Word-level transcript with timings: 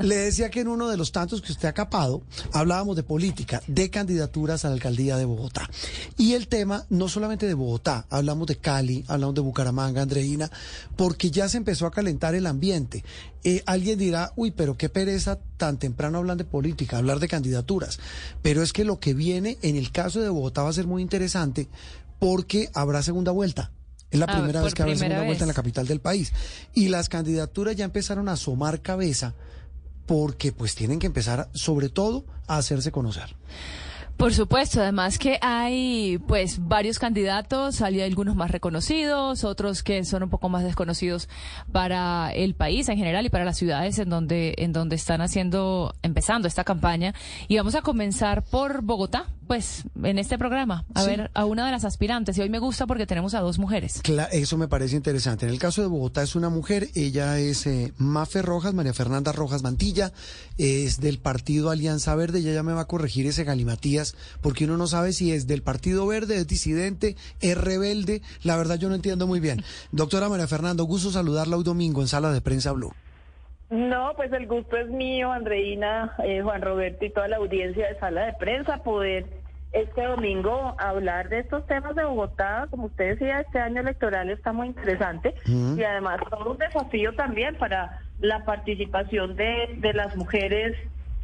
Le 0.00 0.16
decía 0.16 0.50
que 0.50 0.60
en 0.60 0.68
uno 0.68 0.88
de 0.88 0.96
los 0.96 1.12
tantos 1.12 1.40
que 1.42 1.52
usted 1.52 1.68
ha 1.68 1.72
capado, 1.72 2.22
hablábamos 2.52 2.96
de 2.96 3.02
política, 3.02 3.62
de 3.66 3.90
candidaturas 3.90 4.64
a 4.64 4.68
la 4.68 4.74
alcaldía 4.74 5.16
de 5.16 5.24
Bogotá. 5.24 5.68
Y 6.16 6.34
el 6.34 6.48
tema, 6.48 6.86
no 6.90 7.08
solamente 7.08 7.46
de 7.46 7.54
Bogotá, 7.54 8.06
hablamos 8.10 8.46
de 8.46 8.56
Cali, 8.56 9.04
hablamos 9.08 9.34
de 9.34 9.40
Bucaramanga, 9.40 10.02
Andreina, 10.02 10.50
porque 10.96 11.30
ya 11.30 11.48
se 11.48 11.56
empezó 11.56 11.86
a 11.86 11.90
calentar 11.90 12.34
el 12.34 12.46
ambiente. 12.46 13.04
Eh, 13.42 13.62
alguien 13.66 13.98
dirá, 13.98 14.32
uy, 14.36 14.50
pero 14.50 14.76
qué 14.76 14.88
pereza 14.88 15.38
tan 15.56 15.78
temprano 15.78 16.18
hablar 16.18 16.36
de 16.36 16.44
política, 16.44 16.98
hablar 16.98 17.20
de 17.20 17.28
candidaturas. 17.28 17.98
Pero 18.42 18.62
es 18.62 18.72
que 18.72 18.84
lo 18.84 19.00
que 19.00 19.14
viene 19.14 19.58
en 19.62 19.76
el 19.76 19.92
caso 19.92 20.20
de 20.20 20.28
Bogotá 20.28 20.62
va 20.62 20.70
a 20.70 20.74
ser 20.74 20.86
muy 20.86 21.00
interesante 21.02 21.68
porque 22.18 22.68
habrá 22.74 23.02
segunda 23.02 23.32
vuelta. 23.32 23.72
Es 24.10 24.18
la 24.18 24.26
Ah, 24.28 24.36
primera 24.38 24.60
vez 24.60 24.74
que 24.74 24.82
habrá 24.82 24.96
segunda 24.96 25.24
vuelta 25.24 25.44
en 25.44 25.48
la 25.48 25.54
capital 25.54 25.86
del 25.86 26.00
país. 26.00 26.32
Y 26.74 26.88
las 26.88 27.08
candidaturas 27.08 27.76
ya 27.76 27.84
empezaron 27.84 28.28
a 28.28 28.32
asomar 28.32 28.82
cabeza 28.82 29.34
porque 30.10 30.50
pues 30.50 30.74
tienen 30.74 30.98
que 30.98 31.06
empezar 31.06 31.48
sobre 31.52 31.88
todo 31.88 32.24
a 32.48 32.56
hacerse 32.56 32.90
conocer. 32.90 33.36
Por 34.20 34.34
supuesto, 34.34 34.82
además 34.82 35.18
que 35.18 35.38
hay 35.40 36.18
pues 36.28 36.58
varios 36.68 36.98
candidatos, 36.98 37.80
hay 37.80 38.02
algunos 38.02 38.36
más 38.36 38.50
reconocidos, 38.50 39.44
otros 39.44 39.82
que 39.82 40.04
son 40.04 40.22
un 40.24 40.28
poco 40.28 40.50
más 40.50 40.62
desconocidos 40.62 41.26
para 41.72 42.30
el 42.34 42.54
país 42.54 42.90
en 42.90 42.98
general 42.98 43.24
y 43.24 43.30
para 43.30 43.46
las 43.46 43.56
ciudades 43.56 43.98
en 43.98 44.10
donde 44.10 44.54
en 44.58 44.74
donde 44.74 44.96
están 44.96 45.22
haciendo 45.22 45.94
empezando 46.02 46.48
esta 46.48 46.64
campaña 46.64 47.14
y 47.48 47.56
vamos 47.56 47.74
a 47.76 47.80
comenzar 47.80 48.42
por 48.44 48.82
Bogotá, 48.82 49.24
pues 49.46 49.84
en 50.04 50.18
este 50.18 50.36
programa, 50.36 50.84
a 50.94 51.00
Sí. 51.02 51.06
ver 51.08 51.30
a 51.32 51.46
una 51.46 51.64
de 51.64 51.72
las 51.72 51.86
aspirantes 51.86 52.36
y 52.36 52.42
hoy 52.42 52.50
me 52.50 52.58
gusta 52.58 52.86
porque 52.86 53.06
tenemos 53.06 53.32
a 53.34 53.40
dos 53.40 53.58
mujeres. 53.58 54.02
Cla- 54.02 54.28
eso 54.32 54.58
me 54.58 54.68
parece 54.68 54.96
interesante. 54.96 55.46
En 55.46 55.52
el 55.52 55.58
caso 55.58 55.80
de 55.80 55.88
Bogotá 55.88 56.22
es 56.22 56.36
una 56.36 56.50
mujer, 56.50 56.88
ella 56.94 57.38
es 57.38 57.66
eh, 57.66 57.94
Mafe 57.96 58.42
Rojas, 58.42 58.74
María 58.74 58.92
Fernanda 58.92 59.32
Rojas 59.32 59.62
Mantilla, 59.62 60.12
es 60.58 61.00
del 61.00 61.18
partido 61.18 61.70
Alianza 61.70 62.14
Verde, 62.14 62.40
ella 62.40 62.52
ya 62.52 62.62
me 62.62 62.74
va 62.74 62.82
a 62.82 62.86
corregir 62.86 63.26
ese 63.26 63.44
galimatías, 63.44 64.09
porque 64.40 64.64
uno 64.64 64.76
no 64.76 64.86
sabe 64.86 65.12
si 65.12 65.32
es 65.32 65.46
del 65.46 65.62
Partido 65.62 66.06
Verde, 66.06 66.36
es 66.36 66.46
disidente, 66.46 67.16
es 67.40 67.56
rebelde, 67.56 68.22
la 68.42 68.56
verdad 68.56 68.78
yo 68.78 68.88
no 68.88 68.94
entiendo 68.94 69.26
muy 69.26 69.40
bien. 69.40 69.62
Doctora 69.92 70.28
María 70.28 70.46
Fernanda, 70.46 70.84
gusto 70.84 71.10
saludarla 71.10 71.56
hoy 71.56 71.64
domingo 71.64 72.00
en 72.00 72.08
Sala 72.08 72.32
de 72.32 72.40
Prensa 72.40 72.72
Blue. 72.72 72.92
No, 73.70 74.12
pues 74.16 74.32
el 74.32 74.48
gusto 74.48 74.76
es 74.76 74.88
mío, 74.88 75.30
Andreina, 75.30 76.14
eh, 76.24 76.42
Juan 76.42 76.60
Roberto 76.60 77.04
y 77.04 77.10
toda 77.10 77.28
la 77.28 77.36
audiencia 77.36 77.86
de 77.86 77.98
sala 78.00 78.26
de 78.26 78.32
prensa, 78.32 78.82
poder 78.82 79.26
este 79.72 80.02
domingo 80.04 80.74
hablar 80.78 81.28
de 81.28 81.38
estos 81.38 81.64
temas 81.66 81.94
de 81.94 82.04
Bogotá. 82.04 82.66
Como 82.70 82.86
usted 82.86 83.10
decía, 83.10 83.40
este 83.40 83.60
año 83.60 83.80
electoral 83.80 84.28
está 84.30 84.52
muy 84.52 84.66
interesante 84.66 85.34
y 85.46 85.82
además 85.84 86.20
todo 86.28 86.52
un 86.52 86.58
desafío 86.58 87.14
también 87.14 87.56
para 87.56 88.00
la 88.18 88.44
participación 88.44 89.36
de, 89.36 89.76
de 89.78 89.92
las 89.92 90.16
mujeres 90.16 90.76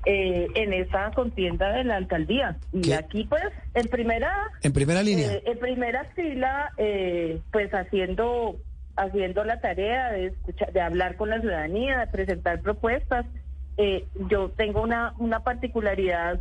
eh, 0.06 0.46
en 0.54 0.72
esta 0.72 1.10
contienda 1.10 1.72
de 1.72 1.84
la 1.84 1.96
alcaldía. 1.96 2.56
Y 2.72 2.80
¿Qué? 2.82 2.94
aquí, 2.94 3.24
pues, 3.28 3.42
en 3.74 3.88
primera 3.88 4.32
En 4.62 4.72
primera 4.72 5.02
línea. 5.02 5.32
eh, 5.32 5.42
en 5.44 5.58
primera 5.58 6.04
fila, 6.14 6.72
eh, 6.78 7.40
pues 7.52 7.70
haciendo 7.74 8.56
haciendo 8.96 9.44
la 9.44 9.60
tarea 9.60 10.10
de 10.12 10.26
escuchar, 10.28 10.72
de 10.72 10.80
hablar 10.80 11.16
con 11.16 11.28
la 11.28 11.40
ciudadanía, 11.40 11.98
de 11.98 12.06
presentar 12.06 12.60
propuestas. 12.62 13.26
Eh, 13.76 14.06
yo 14.30 14.48
tengo 14.56 14.80
una 14.80 15.12
una 15.18 15.40
particularidad 15.40 16.40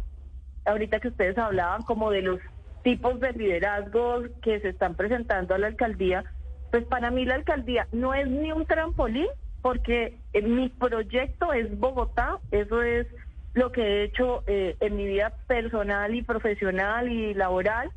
ahorita 0.63 0.99
que 0.99 1.09
ustedes 1.09 1.37
hablaban 1.37 1.81
como 1.83 2.11
de 2.11 2.21
los 2.21 2.39
tipos 2.83 3.19
de 3.19 3.33
liderazgos 3.33 4.29
que 4.41 4.59
se 4.61 4.69
están 4.69 4.95
presentando 4.95 5.53
a 5.53 5.57
la 5.57 5.67
alcaldía. 5.67 6.23
Pues 6.71 6.85
para 6.85 7.09
mí 7.11 7.25
la 7.25 7.35
alcaldía 7.35 7.87
no 7.91 8.13
es 8.13 8.27
ni 8.29 8.51
un 8.51 8.65
trampolín 8.65 9.27
porque 9.61 10.17
eh, 10.33 10.41
mi 10.43 10.69
proyecto 10.69 11.51
es 11.51 11.77
Bogotá, 11.79 12.37
eso 12.51 12.81
es 12.83 13.07
lo 13.55 13.71
que 13.71 13.81
he 13.81 14.03
hecho 14.03 14.43
eh, 14.45 14.75
en 14.79 14.95
mi 14.95 15.07
vida 15.07 15.33
personal 15.47 16.13
y 16.13 16.21
profesional 16.21 17.11
y 17.11 17.33
laboral. 17.33 17.89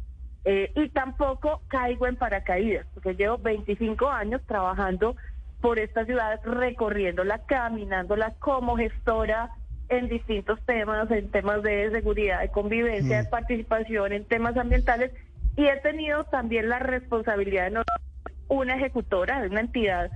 Eh, 0.45 0.73
y 0.77 0.89
tampoco 0.89 1.61
caigo 1.69 2.07
en 2.07 2.17
paracaídas, 2.17 2.87
porque 2.95 3.15
llevo 3.15 3.37
25 3.39 4.09
años 4.09 4.41
trabajando 4.47 5.17
por 5.61 5.79
esta 5.79 6.07
ciudad, 6.07 6.41
recorriéndola, 6.45 7.41
caminándola 7.45 8.33
como 8.39 8.77
gestora 8.77 9.51
en 9.89 10.09
distintos 10.09 10.59
temas, 10.65 11.11
en 11.11 11.31
temas 11.31 11.63
de 11.63 11.91
seguridad, 11.91 12.41
de 12.41 12.51
convivencia, 12.51 13.21
Mm. 13.21 13.25
de 13.25 13.31
participación, 13.31 14.13
en 14.13 14.25
temas 14.25 14.57
ambientales, 14.57 15.11
y 15.57 15.67
he 15.67 15.77
tenido 15.81 16.25
también 16.25 16.69
la 16.69 16.79
responsabilidad 16.79 17.65
de 17.65 17.71
no 17.71 17.83
ser 17.83 18.33
una 18.49 18.77
ejecutora 18.77 19.43
de 19.43 19.49
una 19.49 19.61
entidad 19.61 20.11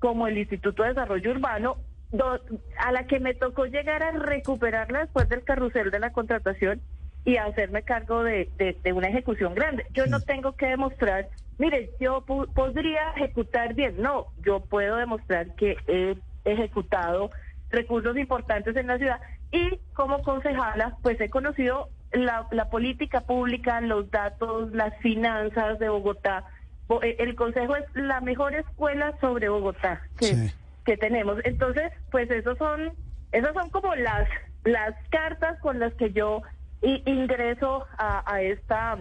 como 0.00 0.26
el 0.26 0.36
Instituto 0.36 0.82
de 0.82 0.90
Desarrollo 0.90 1.30
Urbano, 1.30 1.76
do- 2.12 2.40
a 2.78 2.92
la 2.92 3.06
que 3.06 3.18
me 3.20 3.34
tocó 3.34 3.66
llegar 3.66 4.02
a 4.02 4.12
recuperarla 4.12 5.00
después 5.00 5.28
del 5.28 5.44
carrusel 5.44 5.90
de 5.90 5.98
la 5.98 6.10
contratación 6.12 6.80
y 7.24 7.36
hacerme 7.36 7.82
cargo 7.82 8.22
de, 8.24 8.50
de- 8.58 8.76
de 8.82 8.92
una 8.92 9.08
ejecución 9.08 9.54
grande. 9.54 9.84
Yo 9.92 10.06
no 10.06 10.20
tengo 10.20 10.52
que 10.52 10.66
demostrar, 10.66 11.28
mire, 11.58 11.90
yo 12.00 12.24
podría 12.54 13.10
ejecutar 13.16 13.74
bien. 13.74 14.00
No, 14.00 14.26
yo 14.44 14.60
puedo 14.60 14.96
demostrar 14.96 15.54
que 15.56 15.76
he 15.86 16.16
ejecutado 16.44 17.30
recursos 17.70 18.16
importantes 18.16 18.76
en 18.76 18.86
la 18.88 18.98
ciudad 18.98 19.20
y 19.50 19.78
como 19.94 20.22
concejala, 20.22 20.96
pues 21.02 21.20
he 21.20 21.30
conocido 21.30 21.88
la, 22.12 22.46
la 22.50 22.68
política 22.68 23.20
pública, 23.22 23.80
los 23.80 24.10
datos, 24.10 24.72
las 24.72 24.94
finanzas 24.98 25.78
de 25.78 25.88
Bogotá. 25.88 26.44
Bo- 26.88 27.02
eh, 27.02 27.16
El 27.20 27.34
Consejo 27.36 27.76
es 27.76 27.84
la 27.94 28.20
mejor 28.20 28.54
escuela 28.54 29.14
sobre 29.20 29.48
Bogotá 29.48 30.02
que, 30.18 30.26
Sí. 30.26 30.52
Que 30.84 30.96
tenemos. 30.96 31.38
Entonces, 31.44 31.92
pues 32.10 32.30
esos 32.30 32.58
son, 32.58 32.92
esas 33.32 33.52
son 33.54 33.70
como 33.70 33.94
las, 33.94 34.28
las 34.64 34.94
cartas 35.10 35.58
con 35.60 35.78
las 35.78 35.94
que 35.94 36.12
yo 36.12 36.42
ingreso 36.82 37.86
a, 37.96 38.24
a 38.32 38.42
esta, 38.42 38.98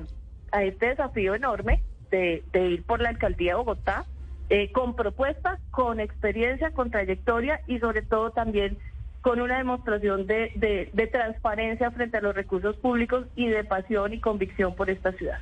a 0.51 0.63
este 0.63 0.87
desafío 0.87 1.33
enorme 1.33 1.81
de, 2.11 2.43
de 2.51 2.67
ir 2.67 2.83
por 2.83 3.01
la 3.01 3.09
alcaldía 3.09 3.53
de 3.53 3.57
Bogotá, 3.57 4.05
eh, 4.49 4.71
con 4.71 4.95
propuestas, 4.95 5.59
con 5.71 5.99
experiencia, 5.99 6.71
con 6.71 6.91
trayectoria 6.91 7.61
y 7.67 7.79
sobre 7.79 8.01
todo 8.01 8.31
también 8.31 8.77
con 9.21 9.39
una 9.39 9.57
demostración 9.57 10.27
de, 10.27 10.51
de, 10.55 10.89
de 10.93 11.07
transparencia 11.07 11.89
frente 11.91 12.17
a 12.17 12.21
los 12.21 12.35
recursos 12.35 12.75
públicos 12.77 13.27
y 13.35 13.47
de 13.47 13.63
pasión 13.63 14.13
y 14.13 14.19
convicción 14.19 14.75
por 14.75 14.89
esta 14.89 15.11
ciudad. 15.13 15.39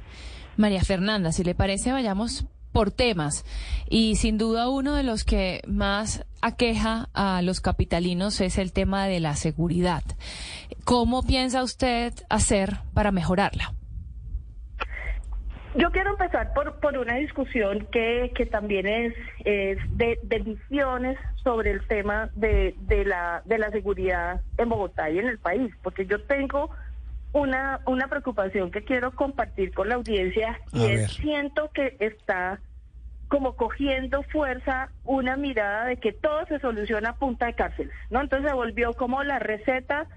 María 0.58 0.82
Fernanda, 0.82 1.32
si 1.32 1.44
le 1.44 1.56
parece, 1.56 1.92
vayamos 1.92 2.46
por 2.72 2.92
temas. 2.92 3.46
Y 3.90 4.16
sin 4.16 4.38
duda 4.38 4.70
uno 4.70 4.96
de 4.96 5.04
los 5.04 5.24
que 5.24 5.62
más 5.68 6.26
aqueja 6.42 7.10
a 7.14 7.42
los 7.42 7.62
capitalinos 7.62 8.40
es 8.42 8.58
el 8.58 8.72
tema 8.72 9.08
de 9.08 9.20
la 9.20 9.36
seguridad. 9.36 10.04
¿Cómo 10.86 11.24
piensa 11.24 11.64
usted 11.64 12.14
hacer 12.30 12.78
para 12.94 13.12
mejorarla? 13.12 13.74
Yo 15.76 15.92
quiero 15.92 16.10
empezar 16.12 16.52
por, 16.54 16.80
por 16.80 16.98
una 16.98 17.16
discusión 17.16 17.88
que, 17.92 18.32
que 18.36 18.48
también 18.48 18.88
es, 18.88 19.14
es 19.46 19.78
de, 19.98 20.20
de 20.24 20.40
visiones 20.40 21.18
sobre 21.44 21.72
el 21.72 21.86
tema 21.88 22.30
de, 22.36 22.76
de, 22.80 23.06
la, 23.06 23.44
de 23.46 23.60
la 23.60 23.70
seguridad 23.70 24.42
en 24.58 24.70
Bogotá 24.70 25.10
y 25.12 25.20
en 25.20 25.28
el 25.28 25.38
país, 25.38 25.72
porque 25.84 26.08
yo 26.08 26.22
tengo 26.24 26.72
una, 27.34 27.82
una 27.86 28.08
preocupación 28.08 28.72
que 28.72 28.84
quiero 28.84 29.12
compartir 29.16 29.74
con 29.74 29.90
la 29.90 29.96
audiencia 29.96 30.60
y 30.74 30.84
A 30.84 30.92
es 30.92 31.00
ver. 31.02 31.10
siento 31.10 31.70
que 31.72 31.96
está 32.00 32.60
como 33.28 33.56
cogiendo 33.56 34.24
fuerza 34.24 34.90
una 35.04 35.38
mirada 35.38 35.86
de 35.86 35.98
que 35.98 36.12
todo 36.12 36.46
se 36.48 36.60
soluciona 36.60 37.10
a 37.12 37.16
punta 37.18 37.46
de 37.46 37.54
cárceles, 37.54 37.94
¿no? 38.10 38.22
Entonces 38.22 38.50
se 38.50 38.56
volvió 38.56 38.94
como 38.94 39.24
la 39.24 39.38
receta 39.38 40.08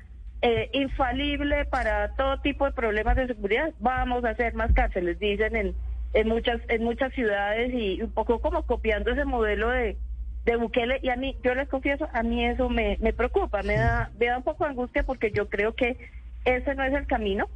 eh, 0.41 0.71
infalible 0.73 1.67
para 1.67 2.15
todo 2.17 2.41
tipo 2.41 2.65
de 2.65 2.73
problemas 2.73 3.17
de 3.17 3.27
seguridad. 3.27 3.73
Vamos 3.81 4.25
a 4.25 4.31
hacer 4.31 4.55
más 4.55 4.73
cárceles, 4.73 5.19
dicen 5.19 5.55
en, 5.55 5.75
en 6.15 6.29
muchas 6.29 6.61
en 6.69 6.83
muchas 6.85 7.13
ciudades 7.13 7.71
y 7.75 8.01
un 8.01 8.11
poco 8.13 8.41
como 8.41 8.63
copiando 8.65 9.11
ese 9.11 9.27
modelo 9.27 9.69
de, 9.69 9.99
de 10.47 10.57
Bukele. 10.57 10.99
Y 11.03 11.11
a 11.11 11.17
mí, 11.17 11.37
yo 11.45 11.55
les 11.55 11.69
confieso, 11.69 12.09
a 12.15 12.23
mí 12.23 12.47
eso 12.47 12.71
me, 12.71 12.97
me 13.03 13.13
preocupa, 13.13 13.63
me 13.63 13.75
da, 13.77 14.11
me 14.19 14.27
da 14.27 14.39
un 14.39 14.43
poco 14.43 14.65
de 14.65 14.71
angustia 14.71 15.03
porque 15.03 15.31
yo 15.33 15.51
creo 15.51 15.75
que 15.75 15.99
ese 16.45 16.75
no 16.75 16.85
es 16.85 16.93
el 16.95 17.07
camino. 17.07 17.47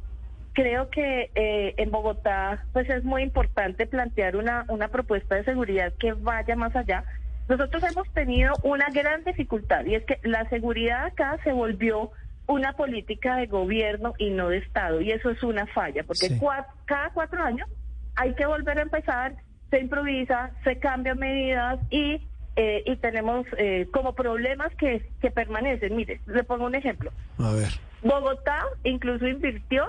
Creo 0.53 0.89
que 0.89 1.29
eh, 1.35 1.75
en 1.77 1.91
Bogotá 1.91 2.65
pues 2.73 2.89
es 2.89 3.03
muy 3.03 3.21
importante 3.21 3.85
plantear 3.85 4.35
una, 4.35 4.65
una 4.69 4.87
propuesta 4.87 5.35
de 5.35 5.43
seguridad 5.43 5.93
que 5.99 6.13
vaya 6.13 6.55
más 6.55 6.75
allá. 6.75 7.03
Nosotros 7.47 7.83
hemos 7.83 8.09
tenido 8.13 8.53
una 8.63 8.87
gran 8.91 9.23
dificultad 9.23 9.85
y 9.85 9.95
es 9.95 10.03
que 10.05 10.19
la 10.23 10.49
seguridad 10.49 11.05
acá 11.05 11.37
se 11.43 11.51
volvió 11.53 12.11
una 12.47 12.73
política 12.73 13.35
de 13.35 13.45
gobierno 13.45 14.13
y 14.17 14.31
no 14.31 14.49
de 14.49 14.57
Estado 14.57 15.01
y 15.01 15.11
eso 15.11 15.29
es 15.29 15.43
una 15.43 15.65
falla 15.67 16.03
porque 16.03 16.27
Sí. 16.29 16.39
cua- 16.39 16.65
cada 16.85 17.09
cuatro 17.11 17.43
años 17.43 17.69
hay 18.15 18.33
que 18.33 18.45
volver 18.47 18.79
a 18.79 18.83
empezar, 18.83 19.35
se 19.69 19.79
improvisa, 19.79 20.51
se 20.63 20.79
cambian 20.79 21.19
medidas 21.19 21.79
y, 21.91 22.27
eh, 22.55 22.83
y 22.85 22.95
tenemos 22.97 23.45
eh, 23.57 23.87
como 23.93 24.13
problemas 24.13 24.73
que, 24.75 25.11
que 25.21 25.29
permanecen. 25.29 25.95
Mire, 25.95 26.21
le 26.25 26.43
pongo 26.43 26.65
un 26.65 26.73
ejemplo. 26.75 27.11
A 27.37 27.51
ver. 27.51 27.67
Bogotá 28.07 28.65
incluso 28.83 29.27
invirtió 29.27 29.85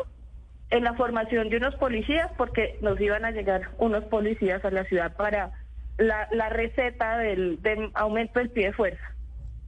en 0.71 0.85
la 0.85 0.95
formación 0.95 1.49
de 1.49 1.57
unos 1.57 1.75
policías 1.77 2.31
porque 2.37 2.79
nos 2.83 3.01
iban 3.01 3.25
a 3.25 3.31
llegar 3.31 3.71
unos 3.79 4.05
policías 4.05 4.65
a 4.65 4.71
la 4.71 4.85
ciudad 4.85 5.17
para 5.17 5.53
la, 5.97 6.49
receta 6.49 7.19
del, 7.19 7.61
del 7.63 7.91
aumento 7.95 8.39
del 8.39 8.51
pie 8.51 8.67
de 8.67 8.73
fuerza. 8.73 9.15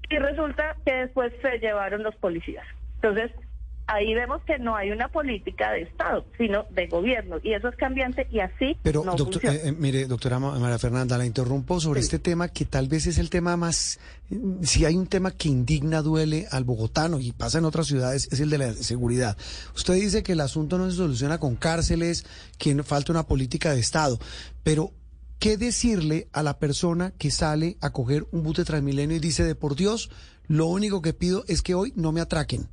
y 0.08 0.18
resulta 0.18 0.76
que 0.84 0.92
después 0.92 1.32
se 1.40 1.58
llevaron 1.58 2.02
los 2.02 2.16
policías. 2.16 2.66
Entonces, 2.96 3.30
ahí 3.92 4.14
vemos 4.14 4.42
que 4.46 4.58
no 4.58 4.76
hay 4.76 4.90
una 4.90 5.08
política 5.08 5.72
de 5.72 5.82
Estado, 5.82 6.24
sino 6.38 6.64
de 6.70 6.86
gobierno, 6.86 7.36
y 7.42 7.52
eso 7.54 7.68
es 7.68 7.76
cambiante 7.76 8.26
y 8.30 8.40
así 8.40 8.76
Pero, 8.82 9.04
no 9.04 9.16
doctor, 9.16 9.40
funciona. 9.42 9.56
eh, 9.56 9.68
eh, 9.68 9.72
mire, 9.72 10.06
doctora 10.06 10.38
Ma- 10.38 10.58
María 10.58 10.78
Fernanda, 10.78 11.18
la 11.18 11.26
interrumpo 11.26 11.80
sobre 11.80 12.00
Sí. 12.00 12.06
este 12.06 12.18
tema 12.18 12.48
que 12.48 12.64
tal 12.64 12.88
vez 12.88 13.06
es 13.06 13.18
el 13.18 13.30
tema 13.30 13.56
más, 13.56 13.98
eh, 14.30 14.38
si 14.62 14.84
hay 14.84 14.96
un 14.96 15.06
tema 15.06 15.30
que 15.32 15.48
indigna, 15.48 16.02
duele 16.02 16.46
al 16.50 16.64
bogotano 16.64 17.18
y 17.18 17.32
pasa 17.32 17.58
en 17.58 17.64
otras 17.64 17.86
ciudades, 17.86 18.28
es 18.30 18.40
el 18.40 18.50
de 18.50 18.58
la 18.58 18.72
seguridad. 18.74 19.36
Usted 19.74 19.94
dice 19.94 20.22
que 20.22 20.32
el 20.32 20.40
asunto 20.40 20.78
no 20.78 20.90
se 20.90 20.96
soluciona 20.96 21.38
con 21.38 21.56
cárceles, 21.56 22.24
que 22.58 22.80
falta 22.82 23.12
una 23.12 23.26
política 23.26 23.72
de 23.74 23.80
Estado, 23.80 24.18
pero 24.62 24.92
¿qué 25.38 25.56
decirle 25.56 26.28
a 26.32 26.42
la 26.42 26.58
persona 26.58 27.12
que 27.18 27.30
sale 27.30 27.76
a 27.80 27.90
coger 27.90 28.26
un 28.30 28.42
bus 28.42 28.56
de 28.58 28.64
Transmilenio 28.64 29.16
y 29.16 29.20
dice, 29.20 29.42
de 29.42 29.54
por 29.54 29.74
Dios, 29.74 30.10
lo 30.48 30.66
único 30.66 31.00
que 31.02 31.12
pido 31.14 31.44
es 31.48 31.62
que 31.62 31.74
hoy 31.74 31.92
no 31.96 32.12
me 32.12 32.20
atraquen? 32.20 32.68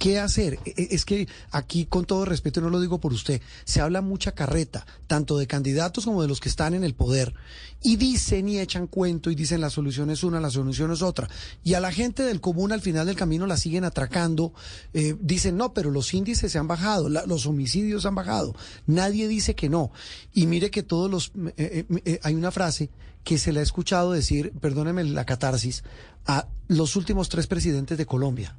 ¿Qué 0.00 0.18
hacer? 0.18 0.58
E- 0.64 0.72
e- 0.78 0.88
Es 0.94 1.04
que 1.04 1.28
aquí, 1.50 1.84
con 1.84 2.06
todo 2.06 2.24
respeto, 2.24 2.62
no 2.62 2.70
lo 2.70 2.80
digo 2.80 2.98
por 3.00 3.12
usted, 3.12 3.42
se 3.64 3.82
habla 3.82 4.00
mucha 4.00 4.32
carreta, 4.32 4.86
tanto 5.06 5.36
de 5.36 5.46
candidatos 5.46 6.06
como 6.06 6.22
de 6.22 6.28
los 6.28 6.40
que 6.40 6.48
están 6.48 6.72
en 6.72 6.84
el 6.84 6.94
poder, 6.94 7.34
y 7.82 7.96
dicen 7.96 8.48
y 8.48 8.58
echan 8.60 8.86
cuento 8.86 9.30
y 9.30 9.34
dicen 9.34 9.60
la 9.60 9.68
solución 9.68 10.08
es 10.08 10.24
una, 10.24 10.40
la 10.40 10.48
solución 10.48 10.90
es 10.90 11.02
otra. 11.02 11.28
Y 11.62 11.74
a 11.74 11.80
la 11.80 11.92
gente 11.92 12.22
del 12.22 12.40
común 12.40 12.72
al 12.72 12.80
final 12.80 13.06
del 13.06 13.14
camino 13.14 13.46
la 13.46 13.58
siguen 13.58 13.84
atracando, 13.84 14.54
eh, 14.94 15.16
dicen 15.20 15.58
no, 15.58 15.74
pero 15.74 15.90
los 15.90 16.14
índices 16.14 16.50
se 16.50 16.56
han 16.58 16.66
bajado, 16.66 17.10
los 17.10 17.44
homicidios 17.44 18.06
han 18.06 18.14
bajado, 18.14 18.56
nadie 18.86 19.28
dice 19.28 19.54
que 19.54 19.68
no. 19.68 19.92
Y 20.32 20.46
mire 20.46 20.70
que 20.70 20.82
todos 20.82 21.10
los... 21.10 21.32
eh, 21.58 21.84
eh, 21.90 22.00
eh, 22.06 22.20
hay 22.22 22.34
una 22.34 22.50
frase 22.50 22.88
que 23.24 23.38
se 23.38 23.52
le 23.52 23.60
ha 23.60 23.62
escuchado 23.62 24.12
decir, 24.12 24.52
perdóneme 24.60 25.04
la 25.04 25.24
catarsis, 25.24 25.84
a 26.26 26.46
los 26.68 26.96
últimos 26.96 27.28
tres 27.28 27.46
presidentes 27.46 27.98
de 27.98 28.06
Colombia. 28.06 28.56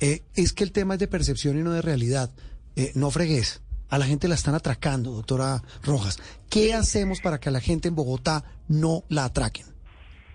Eh, 0.00 0.22
es 0.34 0.52
que 0.52 0.64
el 0.64 0.72
tema 0.72 0.94
es 0.94 1.00
de 1.00 1.08
percepción 1.08 1.58
y 1.58 1.62
no 1.62 1.72
de 1.72 1.82
realidad. 1.82 2.30
Eh, 2.76 2.92
no 2.94 3.10
fregues. 3.10 3.62
A 3.88 3.98
la 3.98 4.06
gente 4.06 4.28
la 4.28 4.34
están 4.34 4.54
atracando, 4.54 5.12
doctora 5.12 5.62
Rojas. 5.82 6.18
¿Qué 6.48 6.72
hacemos 6.72 7.20
para 7.20 7.38
que 7.38 7.50
a 7.50 7.52
la 7.52 7.60
gente 7.60 7.88
en 7.88 7.94
Bogotá 7.94 8.44
no 8.68 9.04
la 9.08 9.26
atraquen? 9.26 9.66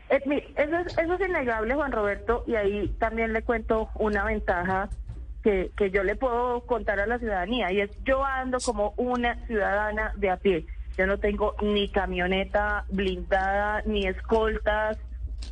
Eh, 0.09 0.21
eso, 0.55 0.77
es, 0.77 0.97
eso 0.97 1.13
es 1.13 1.27
innegable, 1.27 1.73
Juan 1.73 1.91
Roberto, 1.91 2.43
y 2.47 2.55
ahí 2.55 2.95
también 2.99 3.33
le 3.33 3.41
cuento 3.41 3.89
una 3.95 4.23
ventaja 4.25 4.89
que, 5.43 5.71
que 5.75 5.89
yo 5.91 6.03
le 6.03 6.15
puedo 6.15 6.65
contar 6.65 6.99
a 6.99 7.07
la 7.07 7.19
ciudadanía, 7.19 7.71
y 7.71 7.81
es 7.81 7.89
yo 8.05 8.23
ando 8.23 8.59
como 8.59 8.93
una 8.97 9.45
ciudadana 9.47 10.13
de 10.17 10.29
a 10.29 10.37
pie. 10.37 10.65
Yo 10.97 11.05
no 11.05 11.19
tengo 11.19 11.55
ni 11.61 11.89
camioneta 11.91 12.85
blindada, 12.89 13.83
ni 13.85 14.07
escoltas, 14.07 14.97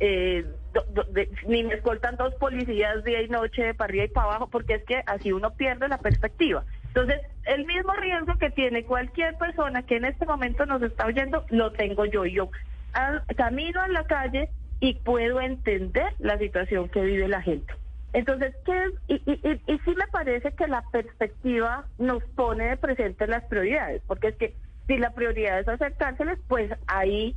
eh, 0.00 0.44
do- 0.74 1.06
ni 1.46 1.62
me 1.64 1.74
escoltan 1.74 2.16
dos 2.16 2.34
policías 2.34 3.02
día 3.04 3.22
y 3.22 3.28
noche 3.28 3.72
para 3.74 3.88
arriba 3.90 4.04
y 4.04 4.08
para 4.08 4.26
abajo, 4.26 4.48
porque 4.48 4.74
es 4.74 4.84
que 4.84 5.02
así 5.06 5.32
uno 5.32 5.52
pierde 5.54 5.88
la 5.88 5.98
perspectiva. 5.98 6.64
Entonces, 6.88 7.20
el 7.44 7.64
mismo 7.64 7.92
riesgo 7.94 8.36
que 8.38 8.50
tiene 8.50 8.84
cualquier 8.84 9.36
persona 9.38 9.82
que 9.84 9.96
en 9.96 10.06
este 10.06 10.26
momento 10.26 10.66
nos 10.66 10.82
está 10.82 11.06
oyendo, 11.06 11.44
lo 11.50 11.72
tengo 11.72 12.04
yo. 12.06 12.24
Yo 12.26 12.50
al- 12.92 13.22
camino 13.36 13.80
a 13.80 13.88
la 13.88 14.04
calle 14.04 14.50
y 14.80 14.94
puedo 14.94 15.40
entender 15.40 16.08
la 16.18 16.38
situación 16.38 16.88
que 16.88 17.02
vive 17.02 17.28
la 17.28 17.40
gente. 17.40 17.72
Entonces, 18.12 18.54
¿qué 18.64 18.72
es? 18.84 18.90
Y, 19.08 19.14
y, 19.30 19.40
y, 19.50 19.74
y 19.74 19.78
sí 19.80 19.94
me 19.94 20.06
parece 20.10 20.52
que 20.52 20.66
la 20.66 20.82
perspectiva 20.90 21.86
nos 21.98 22.22
pone 22.34 22.68
de 22.70 22.76
presente 22.78 23.26
las 23.26 23.44
prioridades, 23.44 24.02
porque 24.06 24.28
es 24.28 24.36
que 24.36 24.56
si 24.86 24.96
la 24.98 25.10
prioridad 25.10 25.60
es 25.60 25.68
hacer 25.68 25.94
cárceles, 25.94 26.38
pues 26.48 26.70
ahí 26.86 27.36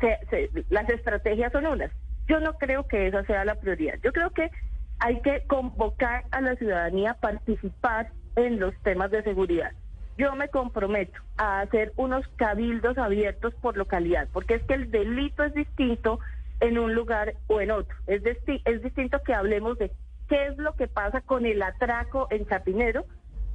se- 0.00 0.50
las 0.70 0.88
estrategias 0.88 1.52
son 1.52 1.66
unas. 1.66 1.90
Yo 2.28 2.40
no 2.40 2.54
creo 2.54 2.86
que 2.86 3.06
esa 3.06 3.24
sea 3.24 3.44
la 3.44 3.56
prioridad. 3.56 3.94
Yo 4.02 4.12
creo 4.12 4.30
que 4.30 4.50
hay 4.98 5.20
que 5.20 5.42
convocar 5.46 6.24
a 6.30 6.40
la 6.40 6.56
ciudadanía 6.56 7.12
a 7.12 7.20
participar 7.20 8.10
en 8.36 8.58
los 8.58 8.74
temas 8.82 9.10
de 9.10 9.22
seguridad. 9.22 9.72
Yo 10.18 10.34
me 10.34 10.48
comprometo 10.48 11.20
a 11.36 11.60
hacer 11.60 11.92
unos 11.96 12.26
cabildos 12.36 12.96
abiertos 12.96 13.54
por 13.56 13.76
localidad, 13.76 14.28
porque 14.32 14.54
es 14.54 14.62
que 14.62 14.74
el 14.74 14.90
delito 14.90 15.44
es 15.44 15.52
distinto 15.52 16.20
en 16.60 16.78
un 16.78 16.94
lugar 16.94 17.34
o 17.48 17.60
en 17.60 17.70
otro. 17.70 17.94
Es, 18.06 18.22
es 18.64 18.82
distinto 18.82 19.22
que 19.22 19.34
hablemos 19.34 19.76
de 19.78 19.92
qué 20.28 20.46
es 20.46 20.56
lo 20.56 20.74
que 20.74 20.88
pasa 20.88 21.20
con 21.20 21.44
el 21.44 21.62
atraco 21.62 22.28
en 22.30 22.46
Chapinero 22.46 23.04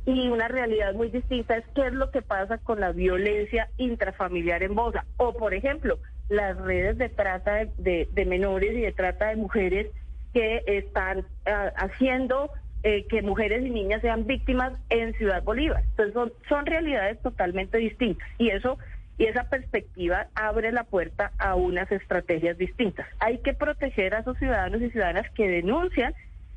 y 0.06 0.30
una 0.30 0.48
realidad 0.48 0.94
muy 0.94 1.10
distinta 1.10 1.56
es 1.58 1.66
qué 1.76 1.88
es 1.88 1.94
lo 1.94 2.10
que 2.12 2.22
pasa 2.22 2.58
con 2.58 2.80
la 2.80 2.92
violencia 2.92 3.70
intrafamiliar 3.78 4.64
en 4.64 4.74
Bosa. 4.76 5.06
O, 5.18 5.34
por 5.34 5.54
ejemplo, 5.54 6.00
las 6.30 6.58
redes 6.58 6.98
de 6.98 7.10
trata 7.10 7.66
de, 7.78 8.08
de- 8.12 8.26
menores 8.26 8.72
y 8.74 8.82
de 8.82 8.92
trata 8.94 9.28
de 9.30 9.36
mujeres 9.36 9.88
que 10.34 10.64
están 10.66 11.26
ah, 11.46 11.72
haciendo 11.76 12.50
eh, 12.84 13.06
que 13.08 13.22
mujeres 13.22 13.64
y 13.64 13.70
niñas 13.70 14.02
sean 14.02 14.26
víctimas 14.26 14.74
en 14.90 15.14
Ciudad 15.14 15.44
Bolívar. 15.44 15.84
Entonces 15.92 16.14
son, 16.14 16.34
son 16.50 16.66
realidades 16.66 17.22
totalmente 17.22 17.78
distintas 17.78 18.28
y 18.40 18.50
eso 18.50 18.80
y 19.18 19.26
esa 19.26 19.44
perspectiva 19.50 20.28
abre 20.34 20.72
la 20.72 20.84
puerta 20.84 21.32
a 21.38 21.54
unas 21.54 21.92
estrategias 21.92 22.58
distintas. 22.58 23.06
Hay 23.20 23.38
que 23.40 23.54
proteger 23.54 24.16
a 24.16 24.20
esos 24.20 24.36
ciudadanos 24.40 24.82
y 24.82 24.90
ciudadanas 24.90 25.30
que 25.36 25.48
denuncian 25.48 26.16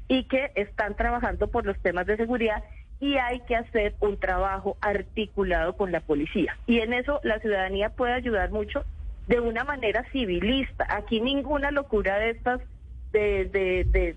y 0.09 0.25
que 0.29 0.51
están 0.55 0.95
trabajando 0.95 1.49
por 1.49 1.67
los 1.67 1.79
temas 1.81 2.07
de 2.07 2.17
seguridad 2.17 2.63
y 3.01 3.17
hay 3.17 3.41
que 3.41 3.57
hacer 3.57 3.95
un 4.01 4.19
trabajo 4.19 4.77
articulado 4.81 5.77
con 5.77 5.93
la 5.93 6.01
policía. 6.01 6.57
Y 6.67 6.81
en 6.81 6.93
eso 6.93 7.21
la 7.23 7.39
ciudadanía 7.41 7.91
puede 7.91 8.15
ayudar 8.15 8.51
mucho 8.51 8.85
de 9.27 9.41
una 9.41 9.65
manera 9.65 10.05
civilista. 10.13 10.87
Aquí 10.89 11.21
ninguna 11.21 11.71
locura 11.71 12.19
de 12.19 12.31
estas 12.31 12.61
de, 13.13 14.17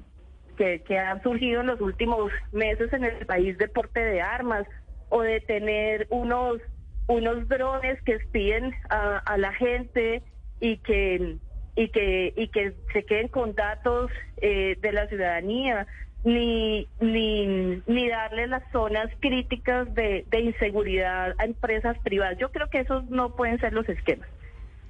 que 0.56 1.00
han 1.00 1.22
surgido 1.22 1.62
en 1.62 1.68
los 1.68 1.82
últimos 1.82 2.32
meses 2.52 2.92
en 2.92 3.04
el 3.04 3.26
país 3.26 3.58
de 3.58 3.68
porte 3.68 4.00
de 4.00 4.22
armas 4.22 4.66
o 5.10 5.22
de 5.22 5.40
tener 5.42 6.08
unos 6.10 6.60
unos 7.08 7.48
drones 7.48 8.02
que 8.02 8.16
espíen 8.16 8.74
a, 8.90 9.20
a 9.20 9.38
la 9.38 9.54
gente 9.54 10.24
y 10.60 10.78
que 10.78 11.38
y 11.76 11.90
que 11.90 12.34
y 12.36 12.48
que 12.50 12.74
se 12.92 13.06
queden 13.06 13.28
con 13.28 13.54
datos 13.54 14.12
eh, 14.38 14.78
de 14.82 14.92
la 14.92 15.08
ciudadanía 15.08 15.88
ni 16.28 16.90
ni 17.00 17.82
ni 17.88 18.10
darle 18.10 18.48
las 18.48 18.70
zonas 18.74 19.10
críticas 19.22 19.94
de, 19.96 20.26
de 20.30 20.40
inseguridad 20.42 21.34
a 21.38 21.46
empresas 21.46 21.98
privadas. 22.00 22.38
Yo 22.38 22.52
creo 22.52 22.70
que 22.70 22.82
esos 22.82 23.10
no 23.10 23.34
pueden 23.36 23.60
ser 23.62 23.72
los 23.72 23.88
esquemas. 23.88 24.28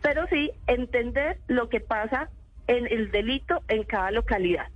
Pero 0.02 0.26
sí 0.28 0.52
entender 0.66 1.38
lo 1.48 1.70
que 1.70 1.80
pasa 1.80 2.30
en 2.66 2.88
el 2.88 3.12
delito 3.12 3.62
en 3.68 3.84
cada 3.84 4.10
localidad. 4.10 4.68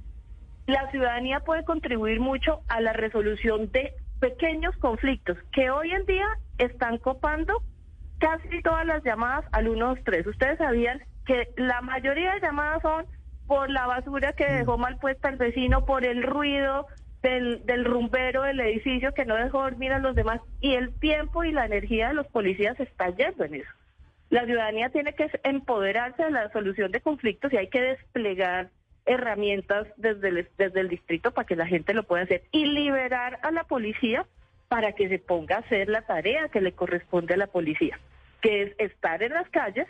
La 0.67 0.89
ciudadanía 0.91 1.39
puede 1.39 1.65
contribuir 1.65 2.19
mucho 2.19 2.61
a 2.67 2.79
la 2.79 2.93
resolución 2.93 3.71
de 3.71 3.93
pequeños 4.19 4.75
conflictos 4.77 5.39
que 5.51 5.71
hoy 5.71 5.91
en 5.91 6.05
día 6.05 6.27
están 6.59 6.99
copando 6.99 7.63
casi 8.19 8.61
todas 8.61 8.85
las 8.85 9.03
llamadas 9.03 9.45
al 9.51 9.63
123. 9.63 10.27
Ustedes 10.27 10.59
sabían 10.59 11.01
que 11.25 11.49
la 11.57 11.81
mayoría 11.81 12.35
de 12.35 12.41
llamadas 12.41 12.83
son 12.83 13.07
por 13.51 13.69
la 13.69 13.85
basura 13.85 14.31
que 14.31 14.45
dejó 14.45 14.77
mal 14.77 14.97
puesta 14.97 15.27
el 15.27 15.35
vecino, 15.35 15.83
por 15.83 16.05
el 16.05 16.23
ruido 16.23 16.87
del, 17.21 17.65
del 17.65 17.83
rumbero 17.83 18.43
del 18.43 18.61
edificio 18.61 19.13
que 19.13 19.25
no 19.25 19.35
dejó 19.35 19.63
dormir 19.63 19.91
a 19.91 19.99
los 19.99 20.15
demás 20.15 20.39
y 20.61 20.75
el 20.75 20.97
tiempo 21.01 21.43
y 21.43 21.51
la 21.51 21.65
energía 21.65 22.07
de 22.07 22.13
los 22.13 22.27
policías 22.27 22.79
está 22.79 23.09
yendo 23.09 23.43
en 23.43 23.55
eso. 23.55 23.69
La 24.29 24.45
ciudadanía 24.45 24.87
tiene 24.87 25.15
que 25.15 25.29
empoderarse 25.43 26.23
de 26.23 26.31
la 26.31 26.49
solución 26.53 26.93
de 26.93 27.01
conflictos 27.01 27.51
y 27.51 27.57
hay 27.57 27.67
que 27.67 27.81
desplegar 27.81 28.69
herramientas 29.05 29.85
desde 29.97 30.29
el, 30.29 30.47
desde 30.57 30.79
el 30.79 30.87
distrito 30.87 31.31
para 31.31 31.45
que 31.45 31.57
la 31.57 31.67
gente 31.67 31.93
lo 31.93 32.03
pueda 32.03 32.23
hacer 32.23 32.43
y 32.53 32.67
liberar 32.67 33.37
a 33.43 33.51
la 33.51 33.65
policía 33.65 34.25
para 34.69 34.93
que 34.93 35.09
se 35.09 35.19
ponga 35.19 35.57
a 35.57 35.59
hacer 35.59 35.89
la 35.89 36.03
tarea 36.03 36.47
que 36.47 36.61
le 36.61 36.71
corresponde 36.71 37.33
a 37.33 37.37
la 37.37 37.47
policía, 37.47 37.99
que 38.39 38.61
es 38.61 38.75
estar 38.77 39.21
en 39.21 39.33
las 39.33 39.49
calles, 39.49 39.87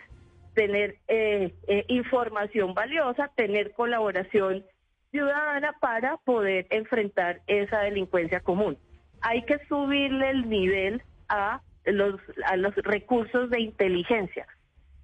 tener 0.54 0.98
eh, 1.08 1.54
eh, 1.68 1.86
información 1.88 2.74
valiosa, 2.74 3.30
tener 3.36 3.72
colaboración 3.72 4.64
ciudadana 5.12 5.74
para 5.80 6.18
poder 6.18 6.68
enfrentar 6.70 7.42
esa 7.48 7.80
delincuencia 7.82 8.40
común. 8.40 8.78
Hay 9.22 9.44
que 9.44 9.60
subirle 9.68 10.30
el 10.30 10.50
nivel 10.50 11.02
a 11.30 11.62
los, 11.86 12.20
a 12.46 12.56
los 12.56 12.76
recursos 12.76 13.50
de 13.50 13.62
inteligencia. 13.62 14.48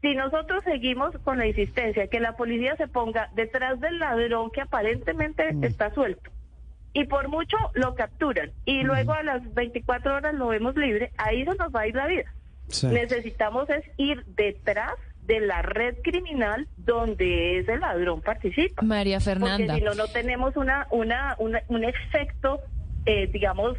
Si 0.01 0.15
nosotros 0.15 0.63
seguimos 0.63 1.17
con 1.23 1.39
la 1.39 1.47
insistencia 1.47 2.07
que 2.07 2.19
la 2.19 2.37
policía 2.37 2.75
se 2.77 2.87
ponga 2.87 3.29
detrás 3.35 3.79
del 3.79 3.99
ladrón 3.99 4.51
que 4.51 4.61
aparentemente 4.61 5.53
Mm. 5.53 5.63
está 5.63 5.93
suelto 5.93 6.29
y 6.93 7.05
por 7.05 7.27
mucho 7.27 7.57
lo 7.73 7.95
capturan 7.95 8.51
y 8.65 8.83
luego 8.83 9.13
a 9.13 9.23
las 9.23 9.53
24 9.53 10.15
horas 10.15 10.33
lo 10.33 10.47
vemos 10.47 10.75
libre, 10.75 11.11
ahí 11.17 11.43
se 11.43 11.55
nos 11.55 11.73
va 11.73 11.81
a 11.81 11.87
ir 11.87 11.95
la 11.95 12.07
vida. 12.07 12.33
Sí. 12.69 12.87
Necesitamos 12.87 13.69
es 13.69 13.83
ir 13.97 14.23
detrás 14.25 14.93
de 15.27 15.41
la 15.41 15.61
red 15.61 15.95
criminal 16.03 16.67
donde 16.77 17.59
ese 17.59 17.77
ladrón 17.77 18.21
participa. 18.21 18.81
María 18.81 19.19
Fernanda. 19.19 19.73
Porque 19.73 19.79
si 19.79 19.85
no, 19.85 19.93
no 19.93 20.07
tenemos 20.07 20.55
una, 20.55 20.87
una, 20.89 21.35
una- 21.37 21.61
un 21.67 21.83
efecto, 21.83 22.61
eh, 23.05 23.27
digamos, 23.27 23.75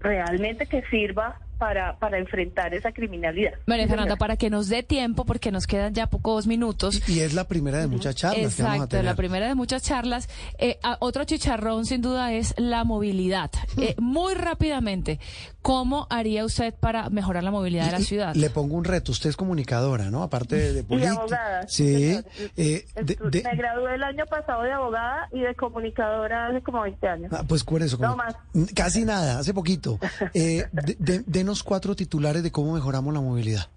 realmente 0.00 0.66
que 0.66 0.82
sirva 0.90 1.38
para, 1.58 1.98
para 1.98 2.18
enfrentar 2.18 2.74
esa 2.74 2.92
criminalidad. 2.92 3.52
María 3.66 3.88
Fernanda, 3.88 4.16
para 4.16 4.36
que 4.36 4.50
nos 4.50 4.68
dé 4.68 4.82
tiempo, 4.82 5.24
porque 5.24 5.50
nos 5.50 5.66
quedan 5.66 5.94
ya 5.94 6.08
pocos 6.08 6.46
minutos. 6.46 7.08
Y, 7.08 7.20
es 7.20 7.34
la 7.34 7.44
primera 7.44 7.78
de 7.78 7.86
muchas 7.86 8.14
charlas. 8.14 8.38
Exacto, 8.38 8.56
que 8.56 8.62
vamos 8.62 8.84
a 8.84 8.88
tener. 8.88 9.04
la 9.04 9.14
primera 9.14 9.48
de 9.48 9.54
muchas 9.54 9.82
charlas. 9.82 10.28
Eh, 10.58 10.78
otro 11.00 11.24
chicharrón, 11.24 11.86
sin 11.86 12.02
duda, 12.02 12.32
es 12.32 12.54
la 12.58 12.84
movilidad. 12.84 13.50
Eh, 13.78 13.94
muy 13.98 14.32
rápidamente, 14.32 15.20
¿cómo 15.60 16.06
haría 16.08 16.46
usted 16.46 16.72
para 16.72 17.10
mejorar 17.10 17.44
la 17.44 17.50
movilidad 17.50 17.84
de 17.86 17.92
la 17.92 18.00
ciudad? 18.00 18.34
Le 18.34 18.48
pongo 18.48 18.74
un 18.74 18.84
reto. 18.84 19.12
Usted 19.12 19.28
es 19.28 19.36
comunicadora, 19.36 20.10
¿no? 20.10 20.22
Aparte 20.22 20.56
de, 20.56 20.72
de 20.72 20.82
política. 20.84 21.12
Y 21.12 21.16
abogada. 21.16 21.68
Sí. 21.68 22.18
Eh, 22.56 22.86
me 22.96 23.56
gradué 23.56 23.94
el 23.96 24.02
año 24.02 24.24
pasado 24.26 24.62
de 24.62 24.72
abogada 24.72 25.28
y 25.30 25.40
de 25.40 25.54
comunicadora 25.54 26.46
hace 26.46 26.62
como 26.62 26.80
20 26.80 27.06
años. 27.06 27.32
Ah, 27.34 27.44
pues 27.46 27.64
por 27.64 27.82
eso. 27.82 27.98
no 27.98 28.16
más. 28.16 28.34
Casi 28.74 29.04
nada, 29.04 29.38
hace 29.38 29.52
poquito. 29.52 29.98
Eh, 30.34 30.66
de, 30.72 31.44
denos 31.46 31.62
cuatro 31.62 31.94
titulares 31.94 32.42
de 32.42 32.50
cómo 32.50 32.74
mejoramos 32.74 33.14
la 33.14 33.20
movilidad. 33.20 33.70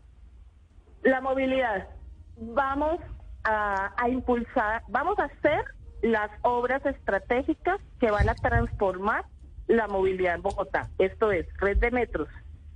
La 1.03 1.21
movilidad. 1.21 1.88
Vamos 2.35 2.99
a, 3.43 3.93
a 3.95 4.09
impulsar, 4.09 4.81
vamos 4.88 5.19
a 5.19 5.25
hacer 5.25 5.65
las 6.01 6.31
obras 6.41 6.83
estratégicas 6.83 7.79
que 7.99 8.09
van 8.09 8.27
a 8.27 8.33
transformar 8.33 9.25
la 9.67 9.88
movilidad 9.88 10.33
en 10.33 10.41
Bogotá. 10.41 10.89
Esto 10.97 11.31
es 11.31 11.45
red 11.59 11.77
de 11.77 11.91
metros, 11.91 12.27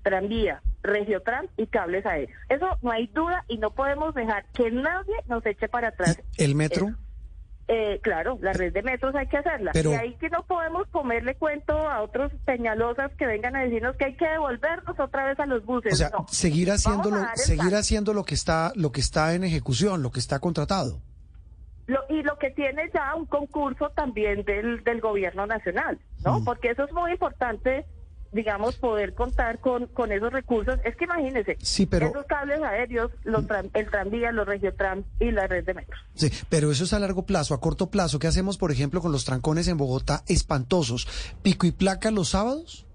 tranvía, 0.03 0.61
regiotran 0.83 1.49
y 1.57 1.65
cables 1.65 2.05
aéreos. 2.05 2.39
Eso 2.49 2.77
no 2.83 2.91
hay 2.91 3.07
duda 3.07 3.45
y 3.47 3.57
no 3.57 3.71
podemos 3.71 4.13
dejar 4.13 4.45
que 4.53 4.69
nadie 4.69 5.15
nos 5.25 5.43
eche 5.47 5.69
para 5.69 5.87
atrás. 5.87 6.21
¿El 6.37 6.53
metro? 6.53 6.91
Eh, 7.67 7.99
claro, 8.03 8.37
la 8.41 8.51
red 8.51 8.73
de 8.73 8.83
metros 8.83 9.15
hay 9.15 9.27
que 9.27 9.37
hacerla. 9.37 9.71
Pero... 9.73 9.91
Y 9.91 9.95
ahí 9.95 10.15
que 10.15 10.29
no 10.29 10.43
podemos 10.43 10.85
comerle 10.89 11.35
cuento 11.35 11.73
a 11.89 12.01
otros 12.01 12.31
peñalosas 12.45 13.11
que 13.17 13.25
vengan 13.25 13.55
a 13.55 13.63
decirnos 13.63 13.95
que 13.95 14.05
hay 14.05 14.15
que 14.15 14.27
devolvernos 14.27 14.99
otra 14.99 15.25
vez 15.25 15.39
a 15.39 15.45
los 15.45 15.65
buses. 15.65 15.93
O 15.93 15.95
sea, 15.95 16.09
no. 16.09 16.25
seguir 16.29 16.71
haciéndolo, 16.71 17.17
seguir 17.35 17.75
haciendo 17.75 18.13
lo 18.13 18.25
que 18.25 18.35
está, 18.35 18.73
lo 18.75 18.91
que 18.91 18.99
está 18.99 19.33
en 19.33 19.45
ejecución, 19.45 20.03
lo 20.03 20.11
que 20.11 20.19
está 20.19 20.39
contratado. 20.39 20.99
Lo, 21.87 21.99
y 22.09 22.21
lo 22.23 22.37
que 22.37 22.49
tiene 22.51 22.89
ya 22.93 23.15
un 23.15 23.25
concurso 23.25 23.89
también 23.89 24.43
del, 24.43 24.83
del 24.83 25.01
gobierno 25.01 25.45
nacional, 25.45 25.99
¿no? 26.23 26.39
Mm. 26.39 26.45
Porque 26.45 26.71
eso 26.71 26.85
es 26.85 26.93
muy 26.93 27.11
importante 27.11 27.85
digamos, 28.33 28.75
poder 28.77 29.13
contar 29.13 29.59
con, 29.59 29.87
con 29.87 30.11
esos 30.11 30.31
recursos. 30.31 30.79
Es 30.83 30.95
que 30.95 31.05
imagínense, 31.05 31.57
sí, 31.61 31.85
pero, 31.85 32.07
esos 32.07 32.25
cables 32.25 32.61
aéreos, 32.61 33.11
los 33.23 33.47
tram, 33.47 33.69
el 33.73 33.89
tranvía, 33.89 34.31
los 34.31 34.47
regiotram 34.47 35.03
y 35.19 35.31
la 35.31 35.47
red 35.47 35.63
de 35.65 35.73
metros. 35.73 35.99
Sí, 36.15 36.31
pero 36.49 36.71
eso 36.71 36.83
es 36.83 36.93
a 36.93 36.99
largo 36.99 37.25
plazo, 37.25 37.53
a 37.53 37.61
corto 37.61 37.89
plazo. 37.89 38.19
¿Qué 38.19 38.27
hacemos, 38.27 38.57
por 38.57 38.71
ejemplo, 38.71 39.01
con 39.01 39.11
los 39.11 39.25
trancones 39.25 39.67
en 39.67 39.77
Bogotá 39.77 40.23
espantosos? 40.27 41.07
¿Pico 41.41 41.67
y 41.67 41.71
placa 41.71 42.11
los 42.11 42.29
sábados? 42.29 42.85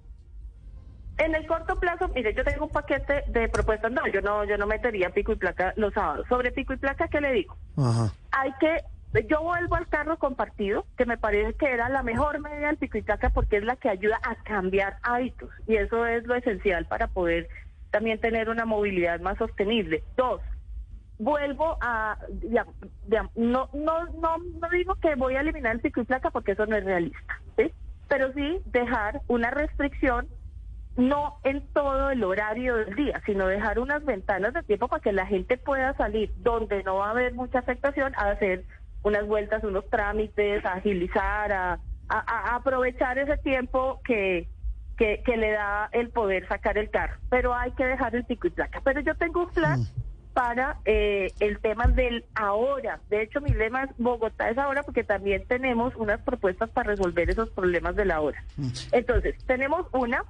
En 1.19 1.35
el 1.35 1.47
corto 1.49 1.79
plazo, 1.81 2.09
mire, 2.15 2.33
yo 2.33 2.45
tengo 2.45 2.67
un 2.67 2.71
paquete 2.71 3.25
de 3.29 3.49
propuestas. 3.49 3.91
No, 3.91 4.07
yo 4.07 4.21
no, 4.21 4.45
yo 4.45 4.57
no 4.57 4.67
metería 4.69 5.11
pico 5.11 5.33
y 5.33 5.37
placa 5.37 5.73
los 5.77 5.93
sábados. 5.93 6.27
Sobre 6.29 6.53
pico 6.53 6.73
y 6.73 6.77
placa, 6.77 7.09
¿qué 7.09 7.21
le 7.21 7.33
digo? 7.33 7.57
Ajá. 7.77 8.13
Hay 8.31 8.53
que 8.61 8.85
yo 9.29 9.43
vuelvo 9.43 9.77
al 9.77 9.89
carro 9.89 10.19
compartido, 10.19 10.87
que 10.97 11.07
me 11.07 11.17
parece 11.17 11.55
que 11.55 11.67
era 11.67 11.89
la 11.89 12.03
mejor 12.03 12.41
medida 12.41 12.75
placa 13.05 13.31
porque 13.31 13.57
es 13.57 13.65
la 13.65 13.77
que 13.77 13.89
ayuda 13.89 14.21
a 14.23 14.37
cambiar 14.43 14.99
hábitos 15.03 15.51
y 15.67 15.77
eso 15.77 16.07
es 16.07 16.27
lo 16.27 16.35
esencial 16.35 16.87
para 16.87 17.09
poder 17.09 17.49
también 17.91 18.21
tener 18.21 18.51
una 18.51 18.67
movilidad 18.67 19.21
más 19.21 19.39
sostenible. 19.39 20.05
Dos, 20.17 20.43
vuelvo 21.19 21.79
a, 21.81 22.19
ya, 22.51 22.67
no, 23.35 23.71
no, 23.73 24.07
no, 24.07 24.39
no 24.39 24.69
digo 24.71 24.95
que 24.97 25.15
voy 25.15 25.37
a 25.37 25.41
eliminar 25.41 25.75
el 25.75 25.81
pico 25.81 26.01
y 26.03 26.05
placa 26.05 26.31
porque 26.31 26.53
eso 26.53 26.67
no 26.67 26.77
es 26.77 26.85
realista, 26.85 27.41
¿sí? 27.57 27.73
pero 28.09 28.33
sí 28.35 28.61
dejar 28.67 29.23
una 29.29 29.51
restricción 29.51 30.29
no 30.97 31.39
en 31.45 31.65
todo 31.73 32.11
el 32.11 32.25
horario 32.25 32.75
del 32.77 32.97
día, 32.97 33.23
sino 33.25 33.47
dejar 33.47 33.79
unas 33.79 34.05
ventanas 34.05 34.53
de 34.53 34.65
tiempo 34.65 34.89
para 34.89 35.01
que 35.01 35.13
la 35.13 35.27
gente 35.27 35.57
pueda 35.57 35.97
salir 35.97 36.33
donde 36.39 36.83
no 36.83 36.97
va 36.97 37.09
a 37.09 37.11
haber 37.11 37.35
mucha 37.35 37.61
afectación 37.61 38.13
a 38.17 38.31
hacer 38.31 38.65
unas 39.09 39.27
vueltas, 39.27 39.65
unos 39.65 39.89
trámites, 39.91 40.65
a 40.65 40.75
agilizar, 40.75 41.53
a, 41.53 41.73
a, 42.09 42.19
a 42.19 42.57
aprovechar 42.57 43.19
ese 43.19 43.37
tiempo 43.39 44.01
que, 44.05 44.49
que, 44.97 45.23
que, 45.25 45.37
le 45.37 45.53
da 45.53 45.89
el 45.93 46.11
poder 46.11 46.47
sacar 46.49 46.79
el 46.79 46.91
carro. 46.91 47.17
Pero 47.31 47.55
hay 47.55 47.73
que 47.73 47.85
dejar 47.85 48.15
el 48.15 48.25
pico 48.25 48.47
y 48.47 48.51
placa. 48.51 48.81
Pero 48.85 49.01
yo 49.01 49.15
tengo 49.17 49.45
un 49.45 49.51
plan 49.51 49.81
mm. 49.81 50.33
para 50.35 50.79
eh, 50.85 51.33
el 51.41 51.59
tema 51.61 51.87
del 51.87 52.25
ahora. 52.35 53.01
De 53.09 53.23
hecho, 53.23 53.41
mi 53.41 53.51
lema 53.51 53.85
es 53.85 53.91
Bogotá 53.99 54.51
es 54.51 54.59
ahora 54.59 54.83
porque 54.83 55.05
también 55.05 55.47
tenemos 55.47 55.95
unas 55.97 56.21
propuestas 56.21 56.71
para 56.71 56.91
resolver 56.91 57.31
esos 57.31 57.51
problemas 57.51 57.97
del 57.97 58.11
ahora. 58.11 58.43
Mm. 58.57 58.69
Entonces, 58.93 59.37
tenemos 59.47 59.87
una 59.93 60.25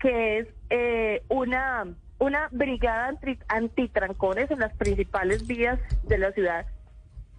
que 0.00 0.38
es 0.38 0.48
eh, 0.70 1.22
una, 1.28 1.86
una 2.18 2.48
brigada 2.50 3.06
anti, 3.08 3.38
antitrancones 3.48 4.50
en 4.50 4.58
las 4.58 4.74
principales 4.74 5.46
vías 5.46 5.78
de 6.02 6.18
la 6.18 6.32
ciudad 6.32 6.66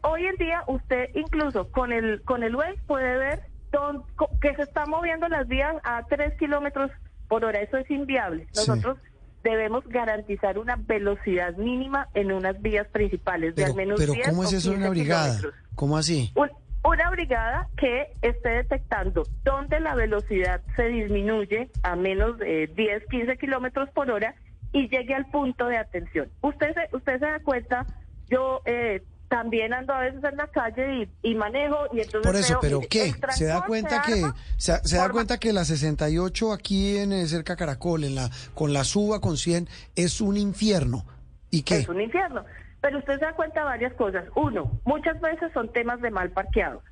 hoy 0.03 0.25
en 0.25 0.35
día 0.35 0.63
usted 0.67 1.09
incluso 1.15 1.69
con 1.71 1.91
el 1.91 2.21
con 2.23 2.43
el 2.43 2.55
web 2.55 2.77
puede 2.85 3.17
ver 3.17 3.41
don, 3.71 4.03
que 4.41 4.55
se 4.55 4.61
están 4.61 4.89
moviendo 4.89 5.27
las 5.27 5.47
vías 5.47 5.75
a 5.83 6.03
3 6.03 6.37
kilómetros 6.37 6.91
por 7.27 7.43
hora. 7.43 7.59
Eso 7.59 7.77
es 7.77 7.89
inviable. 7.89 8.47
Nosotros 8.55 8.97
sí. 9.01 9.09
debemos 9.43 9.85
garantizar 9.87 10.59
una 10.59 10.75
velocidad 10.75 11.55
mínima 11.57 12.07
en 12.13 12.31
unas 12.31 12.61
vías 12.61 12.87
principales 12.89 13.53
pero, 13.55 13.65
de 13.67 13.71
al 13.71 13.77
menos 13.77 13.99
Pero 13.99 14.13
10 14.13 14.29
¿cómo 14.29 14.43
es 14.43 14.53
eso 14.53 14.71
una 14.71 14.89
brigada? 14.89 15.37
Kilómetros. 15.37 15.53
¿Cómo 15.75 15.97
así? 15.97 16.31
Un, 16.35 16.51
una 16.83 17.09
brigada 17.09 17.69
que 17.77 18.11
esté 18.21 18.49
detectando 18.49 19.23
dónde 19.43 19.79
la 19.79 19.95
velocidad 19.95 20.61
se 20.75 20.83
disminuye 20.89 21.69
a 21.81 21.95
menos 21.95 22.37
de 22.37 22.67
10, 22.67 23.05
15 23.09 23.37
kilómetros 23.37 23.89
por 23.91 24.11
hora 24.11 24.35
y 24.73 24.89
llegue 24.89 25.13
al 25.13 25.25
punto 25.27 25.67
de 25.67 25.77
atención. 25.77 26.29
Usted 26.41 26.73
se, 26.73 26.95
usted 26.95 27.19
se 27.19 27.25
da 27.25 27.39
cuenta, 27.39 27.85
yo 28.29 28.61
eh, 28.65 29.01
también 29.33 29.73
ando 29.73 29.93
a 29.93 29.99
veces 30.01 30.23
en 30.23 30.37
la 30.37 30.47
calle 30.47 31.09
y, 31.23 31.31
y 31.31 31.35
manejo 31.35 31.75
y 31.91 32.01
entonces 32.01 32.21
por 32.21 32.35
eso 32.35 32.53
veo, 32.53 32.61
pero 32.61 32.79
qué 32.87 33.11
se 33.31 33.45
da 33.45 33.65
cuenta 33.65 34.03
se 34.03 34.11
que 34.13 34.23
arma 34.25 34.35
se, 34.57 34.77
se 34.87 34.97
da 34.97 35.09
cuenta 35.09 35.39
que 35.39 35.51
la 35.53 35.65
68 35.65 36.53
aquí 36.53 36.97
en 36.97 37.11
eh, 37.13 37.25
cerca 37.27 37.55
Caracol 37.55 38.03
en 38.03 38.13
la 38.13 38.29
con 38.53 38.73
la 38.73 38.83
suba 38.83 39.19
con 39.21 39.37
100 39.37 39.67
es 39.95 40.21
un 40.21 40.37
infierno 40.37 41.03
y 41.49 41.63
qué 41.63 41.77
es 41.79 41.89
un 41.89 41.99
infierno. 42.01 42.45
Pero 42.81 42.99
usted 42.99 43.13
se 43.17 43.25
da 43.25 43.33
cuenta 43.33 43.61
de 43.61 43.65
varias 43.65 43.93
cosas. 43.93 44.25
Uno, 44.35 44.79
muchas 44.85 45.19
veces 45.21 45.51
son 45.53 45.71
temas 45.71 45.99
de 46.01 46.11
mal 46.11 46.29
parqueados. 46.31 46.83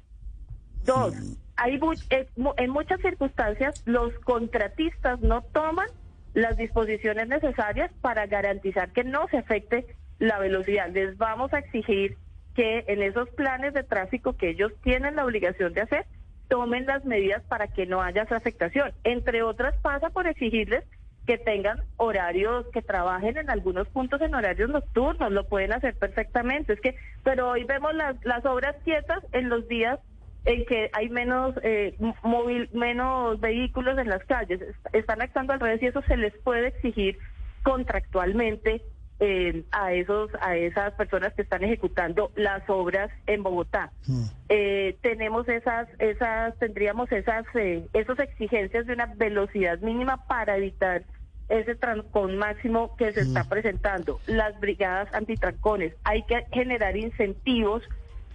Dos, 0.85 1.13
hay 1.57 1.77
mu- 1.79 1.93
eh, 2.09 2.27
en 2.57 2.69
muchas 2.71 2.99
circunstancias 3.01 3.83
los 3.85 4.11
contratistas 4.23 5.19
no 5.21 5.43
toman 5.43 5.87
las 6.33 6.57
disposiciones 6.57 7.27
necesarias 7.27 7.91
para 8.01 8.25
garantizar 8.25 8.91
que 8.93 9.03
no 9.03 9.27
se 9.29 9.37
afecte 9.37 9.85
la 10.17 10.39
velocidad. 10.39 10.89
Les 10.91 11.17
vamos 11.17 11.53
a 11.53 11.59
exigir 11.59 12.17
que 12.55 12.83
en 12.87 13.01
esos 13.01 13.29
planes 13.29 13.73
de 13.73 13.83
tráfico 13.83 14.33
que 14.33 14.49
ellos 14.49 14.71
tienen 14.83 15.15
la 15.15 15.25
obligación 15.25 15.73
de 15.73 15.81
hacer, 15.81 16.05
tomen 16.49 16.85
las 16.85 17.05
medidas 17.05 17.41
para 17.43 17.67
que 17.67 17.85
no 17.85 18.01
haya 18.01 18.23
esa 18.23 18.35
afectación. 18.35 18.91
Entre 19.03 19.41
otras 19.41 19.73
pasa 19.81 20.09
por 20.09 20.27
exigirles 20.27 20.83
que 21.25 21.37
tengan 21.37 21.79
horarios, 21.97 22.65
que 22.73 22.81
trabajen 22.81 23.37
en 23.37 23.49
algunos 23.49 23.87
puntos 23.89 24.19
en 24.21 24.33
horarios 24.35 24.69
nocturnos, 24.69 25.31
lo 25.31 25.47
pueden 25.47 25.71
hacer 25.71 25.95
perfectamente. 25.95 26.73
Es 26.73 26.81
que, 26.81 26.95
pero 27.23 27.49
hoy 27.51 27.63
vemos 27.63 27.93
las, 27.93 28.15
las 28.25 28.43
obras 28.45 28.75
quietas 28.83 29.23
en 29.31 29.47
los 29.47 29.67
días 29.67 29.99
en 30.43 30.65
que 30.65 30.89
hay 30.93 31.07
menos 31.09 31.53
eh, 31.61 31.95
móvil, 32.23 32.67
menos 32.73 33.39
vehículos 33.39 33.97
en 33.99 34.09
las 34.09 34.23
calles, 34.25 34.59
Est- 34.61 34.95
están 34.95 35.21
actuando 35.21 35.53
al 35.53 35.59
revés 35.59 35.83
y 35.83 35.85
eso 35.85 36.01
se 36.01 36.17
les 36.17 36.33
puede 36.39 36.69
exigir 36.69 37.19
contractualmente 37.61 38.81
eh, 39.23 39.63
a 39.71 39.93
esos 39.93 40.31
a 40.41 40.57
esas 40.57 40.93
personas 40.95 41.31
que 41.33 41.43
están 41.43 41.63
ejecutando 41.63 42.31
las 42.35 42.67
obras 42.69 43.11
en 43.27 43.43
Bogotá. 43.43 43.91
Mm. 44.07 44.23
Eh, 44.49 44.97
tenemos 45.01 45.47
esas 45.47 45.87
esas 45.99 46.57
tendríamos 46.57 47.11
esas 47.11 47.45
eh, 47.53 47.85
esas 47.93 48.19
exigencias 48.19 48.87
de 48.87 48.93
una 48.93 49.05
velocidad 49.05 49.79
mínima 49.79 50.25
para 50.27 50.57
evitar 50.57 51.03
ese 51.49 51.75
trancón 51.75 52.37
máximo 52.37 52.95
que 52.97 53.11
se 53.11 53.21
está 53.21 53.43
presentando. 53.43 54.19
Las 54.25 54.59
brigadas 54.59 55.13
antitrancones, 55.13 55.93
hay 56.03 56.23
que 56.23 56.45
generar 56.51 56.97
incentivos 56.97 57.83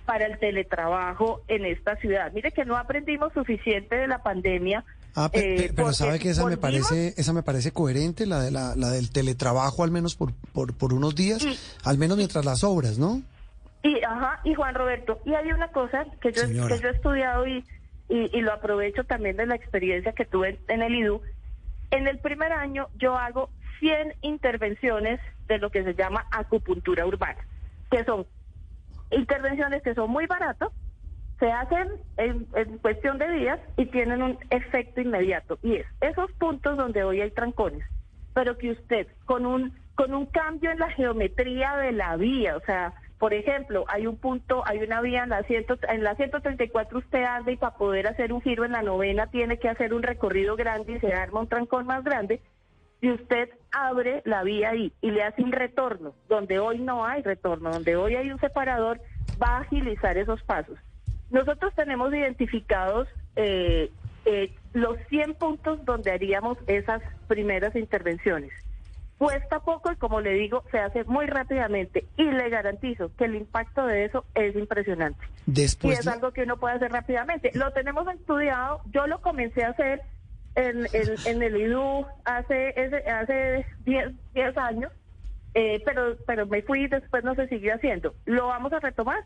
para 0.04 0.26
el 0.26 0.38
teletrabajo 0.38 1.42
en 1.48 1.64
esta 1.64 1.96
ciudad. 1.96 2.30
Mire 2.32 2.52
que 2.52 2.64
no 2.64 2.76
aprendimos 2.76 3.32
suficiente 3.32 3.96
de 3.96 4.06
la 4.06 4.22
pandemia. 4.22 4.84
Ah, 5.18 5.30
pe- 5.30 5.38
eh, 5.40 5.56
pe- 5.68 5.72
pero 5.74 5.92
sabe 5.94 6.18
que 6.18 6.28
esa 6.30 6.44
me 6.46 6.56
parece 6.58 7.14
esa 7.16 7.32
me 7.32 7.42
parece 7.42 7.72
coherente 7.72 8.26
la 8.26 8.40
de 8.40 8.50
la, 8.50 8.76
la 8.76 8.90
del 8.90 9.10
teletrabajo 9.10 9.82
al 9.82 9.90
menos 9.90 10.14
por, 10.14 10.34
por 10.52 10.74
por 10.74 10.92
unos 10.92 11.14
días, 11.14 11.42
Y- 11.42 11.58
al 11.84 11.96
menos 11.98 12.16
mientras 12.18 12.44
las 12.44 12.62
obras, 12.64 12.98
¿no? 12.98 13.22
Y, 13.82 14.02
ajá, 14.04 14.40
y 14.44 14.52
Juan 14.54 14.74
Roberto, 14.74 15.18
y 15.24 15.32
hay 15.34 15.52
una 15.52 15.68
cosa 15.68 16.04
que 16.20 16.32
yo, 16.32 16.42
Señora. 16.42 16.76
que 16.76 16.82
yo 16.82 16.88
he 16.88 16.92
estudiado 16.92 17.46
y, 17.46 17.64
y, 18.08 18.36
y 18.36 18.40
lo 18.42 18.52
aprovecho 18.52 19.04
también 19.04 19.36
de 19.36 19.46
la 19.46 19.54
experiencia 19.54 20.12
que 20.12 20.24
tuve 20.26 20.60
en 20.68 20.82
el 20.82 20.94
IDU. 20.94 21.22
En 21.92 22.08
el 22.08 22.18
primer 22.18 22.52
año 22.52 22.88
yo 22.98 23.16
hago 23.16 23.48
100 23.80 24.14
intervenciones 24.22 25.20
de 25.48 25.58
lo 25.58 25.70
que 25.70 25.84
se 25.84 25.94
llama 25.94 26.26
acupuntura 26.32 27.06
urbana, 27.06 27.38
que 27.90 28.04
son 28.04 28.26
intervenciones 29.10 29.82
que 29.82 29.94
son 29.94 30.10
muy 30.10 30.26
baratas, 30.26 30.68
se 31.38 31.52
hacen 31.52 31.88
en, 32.16 32.44
cuestión 32.78 33.18
de 33.18 33.30
días 33.30 33.60
y 33.76 33.86
tienen 33.86 34.22
un 34.22 34.38
efecto 34.50 35.00
inmediato. 35.00 35.58
Y 35.62 35.76
es 35.76 35.86
esos 36.00 36.30
puntos 36.32 36.76
donde 36.76 37.04
hoy 37.04 37.20
hay 37.20 37.30
trancones, 37.30 37.84
pero 38.34 38.56
que 38.56 38.70
usted 38.72 39.06
con 39.24 39.46
un 39.46 39.72
con 39.94 40.14
un 40.14 40.26
cambio 40.26 40.70
en 40.70 40.78
la 40.78 40.90
geometría 40.90 41.74
de 41.76 41.92
la 41.92 42.16
vía, 42.16 42.58
o 42.58 42.60
sea, 42.60 42.92
por 43.18 43.32
ejemplo, 43.32 43.86
hay 43.88 44.06
un 44.06 44.18
punto, 44.18 44.62
hay 44.66 44.82
una 44.82 45.00
vía 45.00 45.22
en 45.22 45.30
la, 45.30 45.42
ciento, 45.44 45.78
en 45.88 46.04
la 46.04 46.14
134 46.16 46.98
usted 46.98 47.24
anda 47.24 47.50
y 47.50 47.56
para 47.56 47.76
poder 47.76 48.06
hacer 48.06 48.30
un 48.34 48.42
giro 48.42 48.66
en 48.66 48.72
la 48.72 48.82
novena 48.82 49.28
tiene 49.28 49.58
que 49.58 49.70
hacer 49.70 49.94
un 49.94 50.02
recorrido 50.02 50.54
grande 50.54 50.92
y 50.92 51.00
se 51.00 51.14
arma 51.14 51.40
un 51.40 51.48
trancón 51.48 51.86
más 51.86 52.04
grande. 52.04 52.42
Si 53.00 53.10
usted 53.10 53.48
abre 53.72 54.20
la 54.26 54.42
vía 54.42 54.70
ahí 54.70 54.92
y 55.00 55.10
le 55.10 55.22
hace 55.22 55.42
un 55.42 55.52
retorno, 55.52 56.14
donde 56.28 56.58
hoy 56.58 56.78
no 56.78 57.06
hay 57.06 57.22
retorno, 57.22 57.70
donde 57.70 57.96
hoy 57.96 58.16
hay 58.16 58.30
un 58.30 58.38
separador, 58.38 59.00
va 59.42 59.56
a 59.56 59.60
agilizar 59.60 60.18
esos 60.18 60.42
pasos. 60.42 60.78
Nosotros 61.30 61.74
tenemos 61.74 62.12
identificados 62.14 63.08
eh, 63.34 63.90
eh, 64.24 64.52
los 64.72 64.96
100 65.08 65.34
puntos 65.34 65.84
donde 65.84 66.10
haríamos 66.10 66.58
esas 66.66 67.02
primeras 67.28 67.74
intervenciones. 67.74 68.52
Cuesta 69.18 69.60
poco 69.60 69.90
y 69.90 69.96
como 69.96 70.20
le 70.20 70.34
digo, 70.34 70.62
se 70.70 70.78
hace 70.78 71.04
muy 71.04 71.26
rápidamente 71.26 72.04
y 72.18 72.24
le 72.24 72.50
garantizo 72.50 73.10
que 73.16 73.24
el 73.24 73.34
impacto 73.36 73.86
de 73.86 74.04
eso 74.04 74.26
es 74.34 74.54
impresionante. 74.54 75.24
Después 75.46 75.96
y 75.96 76.00
es 76.00 76.06
algo 76.06 76.32
que 76.32 76.42
uno 76.42 76.58
puede 76.58 76.74
hacer 76.74 76.92
rápidamente. 76.92 77.50
Lo 77.54 77.72
tenemos 77.72 78.06
estudiado, 78.12 78.82
yo 78.92 79.06
lo 79.06 79.22
comencé 79.22 79.64
a 79.64 79.70
hacer 79.70 80.02
en, 80.54 80.86
en, 80.92 81.42
el 81.42 81.56
IDU 81.56 82.06
hace 82.24 82.74
hace 83.08 83.66
10 83.84 84.58
años, 84.58 84.92
eh, 85.54 85.82
pero, 85.84 86.16
pero 86.26 86.46
me 86.46 86.60
fui 86.62 86.84
y 86.84 86.88
después 86.88 87.24
no 87.24 87.34
se 87.34 87.48
siguió 87.48 87.74
haciendo. 87.74 88.14
Lo 88.26 88.48
vamos 88.48 88.72
a 88.74 88.80
retomar 88.80 89.24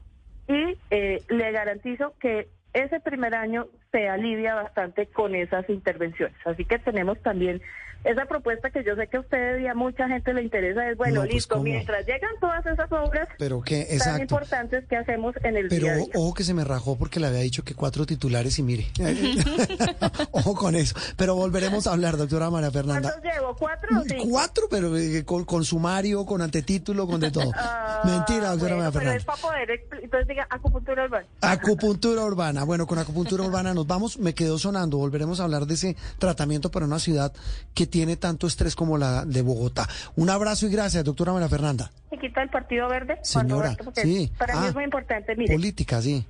y 0.51 0.77
eh, 0.91 1.23
le 1.29 1.53
garantizo 1.53 2.15
que 2.19 2.49
ese 2.73 2.99
primer 2.99 3.37
año 3.37 3.69
se 3.93 4.09
alivia 4.09 4.55
bastante 4.55 5.07
con 5.07 5.35
esas 5.35 5.69
intervenciones. 5.69 6.37
Así 6.45 6.65
que 6.65 6.79
tenemos 6.79 7.21
también 7.23 7.61
esa 8.05 8.25
propuesta 8.25 8.71
que 8.71 8.83
yo 8.83 8.97
sé 8.97 9.09
que 9.09 9.19
a 9.19 9.21
usted 9.21 9.59
y 9.59 9.67
a 9.67 9.75
mucha 9.75 10.09
gente 10.09 10.33
le 10.33 10.43
interesa 10.43 10.89
es, 10.89 10.97
bueno, 10.97 11.21
pues, 11.21 11.35
listo, 11.35 11.61
mientras 11.63 12.07
llegan 12.07 12.31
todas 12.41 12.65
esas 12.65 12.91
obras 12.91 13.29
pero 13.39 13.61
que, 13.61 13.87
tan 14.03 14.23
importantes 14.23 14.87
que 14.89 14.97
hacemos 14.97 15.35
en 15.43 15.57
el 15.57 15.69
pero, 15.69 15.87
día 15.87 16.05
Pero 16.07 16.21
ojo 16.21 16.35
que 16.35 16.45
se 16.45 16.55
me 16.55 16.65
rajó 16.65 16.97
porque 16.97 17.21
le 17.21 17.27
había 17.27 17.41
dicho 17.41 17.63
que 17.63 17.75
cuatro 17.75 18.07
titulares 18.07 18.59
y 18.59 18.63
mire. 18.63 18.87
ojo 20.33 20.55
con 20.55 20.75
eso. 20.77 20.95
Pero 21.17 21.35
volveremos 21.35 21.87
a 21.87 21.93
hablar, 21.93 22.17
doctora 22.17 22.49
María 22.49 22.71
Fernanda. 22.71 23.13
¿Cuántos 23.13 23.33
llevo? 23.33 23.57
¿Cuatro 23.57 23.99
o 23.99 24.03
cinco? 24.05 24.25
Cuatro, 24.31 24.65
pero 24.71 24.97
eh, 24.97 25.25
con, 25.25 25.65
sumario, 25.65 26.25
con 26.25 26.41
antetítulo, 26.41 27.07
con 27.07 27.21
de 27.21 27.31
todo. 27.31 27.53
Ah, 27.55 28.01
Mentira, 28.05 28.51
doctora 28.51 28.77
María 28.77 28.93
Fernanda. 28.93 29.01
Pero 29.01 29.19
es 29.19 29.25
para 29.25 29.39
poder, 29.39 29.71
entonces 30.03 30.29
diga 30.29 30.47
acupuntura 30.49 31.05
urbana. 31.05 31.27
Acupuntura 31.43 32.25
urbana. 32.25 32.65
Bueno, 32.65 32.87
con 32.87 32.99
acupuntura 32.99 33.45
urbana 33.45 33.75
nos 33.75 33.80
vamos. 33.87 34.19
Me 34.19 34.35
quedó 34.35 34.59
sonando. 34.59 34.99
Volveremos 34.99 35.41
a 35.41 35.45
hablar 35.45 35.67
de 35.67 35.75
ese 35.75 35.97
tratamiento 36.19 36.71
para 36.71 36.87
una 36.87 36.99
ciudad 36.99 37.33
que 37.75 37.87
tiene 37.87 38.17
tanto 38.17 38.47
estrés 38.47 38.75
como 38.75 38.99
la 38.99 39.25
de 39.25 39.43
Bogotá. 39.43 39.89
Un 40.17 40.31
abrazo 40.31 40.67
y 40.67 40.71
gracias, 40.71 41.05
doctora 41.05 41.33
María 41.33 41.49
Fernanda. 41.49 41.91
Se 42.11 42.19
quita 42.19 42.43
el 42.43 42.51
Partido 42.51 42.89
Verde. 42.89 43.19
Señora, 43.23 43.77
sí. 43.95 44.33
Para 44.39 44.55
mí 44.61 44.67
es 44.67 44.71
ah, 44.71 44.75
muy 44.75 44.85
importante. 44.85 45.37
Mire, 45.37 45.55
política, 45.55 46.01
sí. 46.01 46.25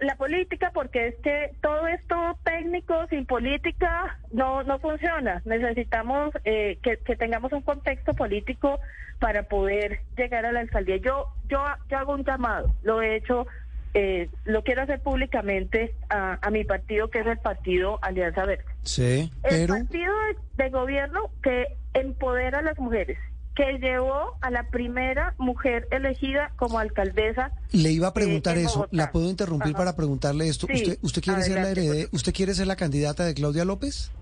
la 0.00 0.16
política, 0.16 0.70
porque 0.72 1.08
es 1.08 1.14
que 1.16 1.52
todo 1.60 1.86
esto 1.86 2.16
técnico 2.44 2.94
sin 3.08 3.26
política 3.26 4.18
no 4.32 4.62
no 4.62 4.78
funciona. 4.78 5.42
Necesitamos 5.44 6.32
eh, 6.44 6.78
que, 6.82 6.98
que, 6.98 7.16
tengamos 7.16 7.52
un 7.52 7.62
contexto 7.62 8.14
político 8.14 8.78
para 9.18 9.44
poder 9.44 10.00
llegar 10.16 10.46
a 10.46 10.52
la 10.52 10.60
alcaldía. 10.60 10.96
Yo 10.96 11.26
yo, 11.48 11.62
yo 11.90 11.98
hago 11.98 12.14
un 12.14 12.24
llamado, 12.24 12.74
lo 12.82 13.02
he 13.02 13.16
hecho 13.16 13.46
eh, 13.94 14.28
lo 14.44 14.62
quiero 14.62 14.82
hacer 14.82 15.00
públicamente 15.00 15.94
a, 16.10 16.50
mi 16.50 16.64
partido, 16.64 17.08
que 17.08 17.20
es 17.20 17.26
el 17.26 17.38
partido 17.38 17.98
Alianza 18.02 18.44
Verde. 18.44 18.64
Sí, 18.82 19.30
El 19.42 19.68
partido 19.68 20.12
de, 20.56 20.70
gobierno 20.70 21.30
que 21.42 21.76
empodera 21.94 22.58
a 22.58 22.62
las 22.62 22.78
mujeres, 22.78 23.18
que 23.54 23.78
llevó 23.78 24.36
a 24.40 24.50
la 24.50 24.64
primera 24.70 25.34
mujer 25.38 25.88
elegida 25.90 26.52
como 26.56 26.78
alcaldesa. 26.78 27.52
Le 27.72 27.90
iba 27.90 28.08
a 28.08 28.14
preguntar 28.14 28.56
eso, 28.58 28.88
¿la 28.90 29.10
puedo 29.10 29.28
interrumpir 29.28 29.74
para 29.74 29.96
preguntarle 29.96 30.48
esto? 30.48 30.66
¿Usted, 30.72 30.98
usted, 31.02 31.22
quiere 31.22 31.42
ser 31.42 31.62
la 31.62 32.08
¿Usted 32.12 32.32
quiere 32.32 32.54
ser 32.54 32.66
la 32.66 32.76
candidata 32.76 33.24
de 33.24 33.34
Claudia 33.34 33.64
López? 33.64 34.12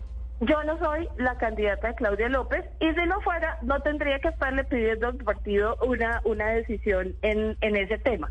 Yo 0.41 0.63
no 0.65 0.79
soy 0.79 1.09
la 1.17 1.39
candidata 1.39 1.89
de 1.89 1.95
Claudia 1.95 2.29
López 2.29 2.65
y 2.79 2.93
si 2.93 3.07
no 3.09 3.21
fuera, 3.23 3.59
no 3.63 3.81
tendría 3.81 4.19
que 4.19 4.29
estarle 4.29 4.65
pidiendo 4.65 5.09
al 5.09 5.17
partido 5.17 5.77
una, 5.87 6.21
una 6.25 6.51
decisión 6.51 7.15
en, 7.23 7.57
en 7.63 7.77
ese 7.77 7.97
tema. 7.99 8.31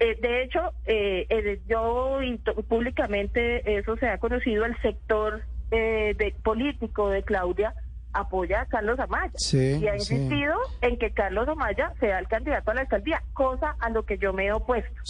Eh, 0.00 0.18
de 0.20 0.42
hecho, 0.42 0.72
eh, 0.86 1.60
yo 1.68 2.22
y 2.22 2.36
públicamente 2.38 3.78
eso 3.78 3.96
se 3.96 4.08
ha 4.08 4.18
conocido, 4.18 4.64
el 4.64 4.76
sector 4.82 5.42
eh, 5.70 6.14
de 6.18 6.34
político 6.42 7.08
de 7.08 7.22
Claudia 7.22 7.74
apoya 8.12 8.62
a 8.62 8.66
Carlos 8.66 8.98
Amaya 9.00 9.32
y 9.52 9.88
ha 9.88 9.96
insistido 9.96 10.54
en 10.82 10.98
que 10.98 11.12
Carlos 11.12 11.48
Amaya 11.48 11.92
sea 11.98 12.20
el 12.20 12.28
candidato 12.28 12.70
a 12.70 12.74
la 12.74 12.82
alcaldía, 12.82 13.22
cosa 13.32 13.76
a 13.80 13.90
lo 13.90 14.04
que 14.04 14.18
yo 14.18 14.32
me 14.32 14.46
he 14.46 14.52
opuesto. 14.52 15.02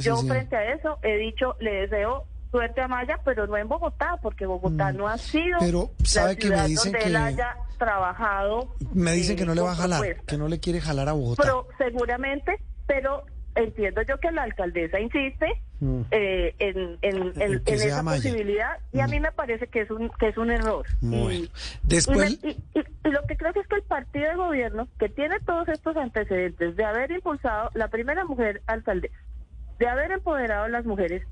yo 0.00 0.16
frente 0.18 0.56
a 0.56 0.72
eso 0.72 0.98
he 1.02 1.16
dicho, 1.16 1.56
le 1.58 1.72
deseo 1.72 2.24
suerte 2.52 2.82
a 2.82 2.84
Amaya, 2.84 3.18
pero 3.24 3.46
no 3.46 3.56
en 3.56 3.66
Bogotá, 3.66 4.18
porque 4.22 4.46
Bogotá 4.46 4.92
mm. 4.92 4.96
no 4.96 5.08
ha 5.08 5.18
sido 5.18 5.58
pero 5.58 5.90
sabe 6.04 6.36
que 6.36 6.50
me 6.50 6.68
dicen 6.68 6.92
donde 6.92 7.06
él 7.06 7.16
haya 7.16 7.56
trabajado. 7.78 8.74
Me 8.92 9.12
dicen 9.12 9.36
que 9.36 9.46
no 9.46 9.54
le 9.54 9.62
va 9.62 9.72
a 9.72 9.76
jalar, 9.76 10.22
que 10.24 10.36
no 10.36 10.46
le 10.48 10.60
quiere 10.60 10.80
jalar 10.80 11.08
a 11.08 11.12
Bogotá. 11.12 11.42
Pero 11.42 11.66
seguramente, 11.78 12.52
pero 12.86 13.24
entiendo 13.54 14.02
yo 14.02 14.18
que 14.18 14.30
la 14.32 14.42
alcaldesa 14.42 14.98
insiste 15.00 15.46
mm. 15.80 16.00
eh, 16.10 16.54
en, 16.58 16.98
en, 17.02 17.62
esa 17.66 18.02
posibilidad 18.02 18.78
y 18.92 19.00
a 19.00 19.06
mí 19.06 19.18
mm. 19.18 19.22
me 19.22 19.32
parece 19.32 19.66
que 19.66 19.82
es 19.82 19.90
un 19.90 20.10
que 20.18 20.28
es 20.28 20.36
un 20.36 20.50
error 20.50 20.86
y, 21.02 21.50
Después... 21.82 22.38
y, 22.42 22.56
lo 23.08 23.22
que 23.26 23.36
creo 23.36 23.52
que 23.52 23.60
es 23.60 23.66
que 23.66 23.76
el 23.76 23.82
partido 23.82 24.30
de 24.30 24.36
gobierno 24.36 24.88
que 24.98 25.08
tiene 25.08 25.38
todos 25.40 25.68
estos 25.68 25.96
antecedentes 25.96 26.76
de 26.76 26.84
haber 26.84 27.10
impulsado 27.10 27.70
la 27.74 27.88
primera 27.88 28.24
mujer 28.24 28.62
alcaldesa 28.66 29.18
de 29.78 29.86
haber 29.86 30.12
empoderado 30.12 30.64
a 30.64 30.68
las 30.68 30.86
mujeres 30.86 31.22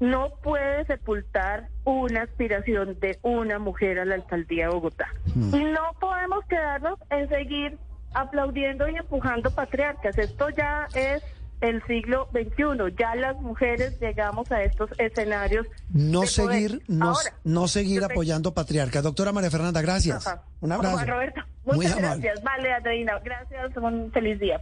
no 0.00 0.30
puede 0.42 0.84
sepultar 0.84 1.68
una 1.84 2.22
aspiración 2.22 3.00
de 3.00 3.18
una 3.22 3.58
mujer 3.58 3.98
a 3.98 4.04
la 4.04 4.14
alcaldía 4.14 4.68
de 4.68 4.74
Bogotá 4.74 5.08
mm. 5.34 5.54
y 5.54 5.64
no 5.64 5.80
podemos 5.98 6.44
quedarnos 6.44 6.98
en 7.10 7.28
seguir 7.28 7.78
aplaudiendo 8.14 8.88
y 8.88 8.96
empujando 8.96 9.50
patriarcas 9.50 10.16
esto 10.18 10.50
ya 10.50 10.86
es 10.94 11.22
el 11.60 11.82
siglo 11.86 12.28
XXI. 12.32 12.94
Ya 12.98 13.14
las 13.14 13.36
mujeres 13.40 13.98
llegamos 14.00 14.50
a 14.52 14.62
estos 14.62 14.90
escenarios. 14.98 15.66
No 15.90 16.26
seguir, 16.26 16.82
no, 16.88 17.14
no 17.44 17.68
seguir 17.68 18.04
apoyando 18.04 18.54
patriarcas. 18.54 19.02
Doctora 19.02 19.32
María 19.32 19.50
Fernanda, 19.50 19.80
gracias. 19.82 20.26
Un 20.60 20.72
abrazo. 20.72 21.04
Roberto, 21.04 21.40
muchas 21.64 21.96
gracias. 21.96 22.42
Vale, 22.42 22.72
Adriana, 22.72 23.20
gracias. 23.24 23.76
Un 23.76 24.10
feliz 24.12 24.38
día. 24.38 24.58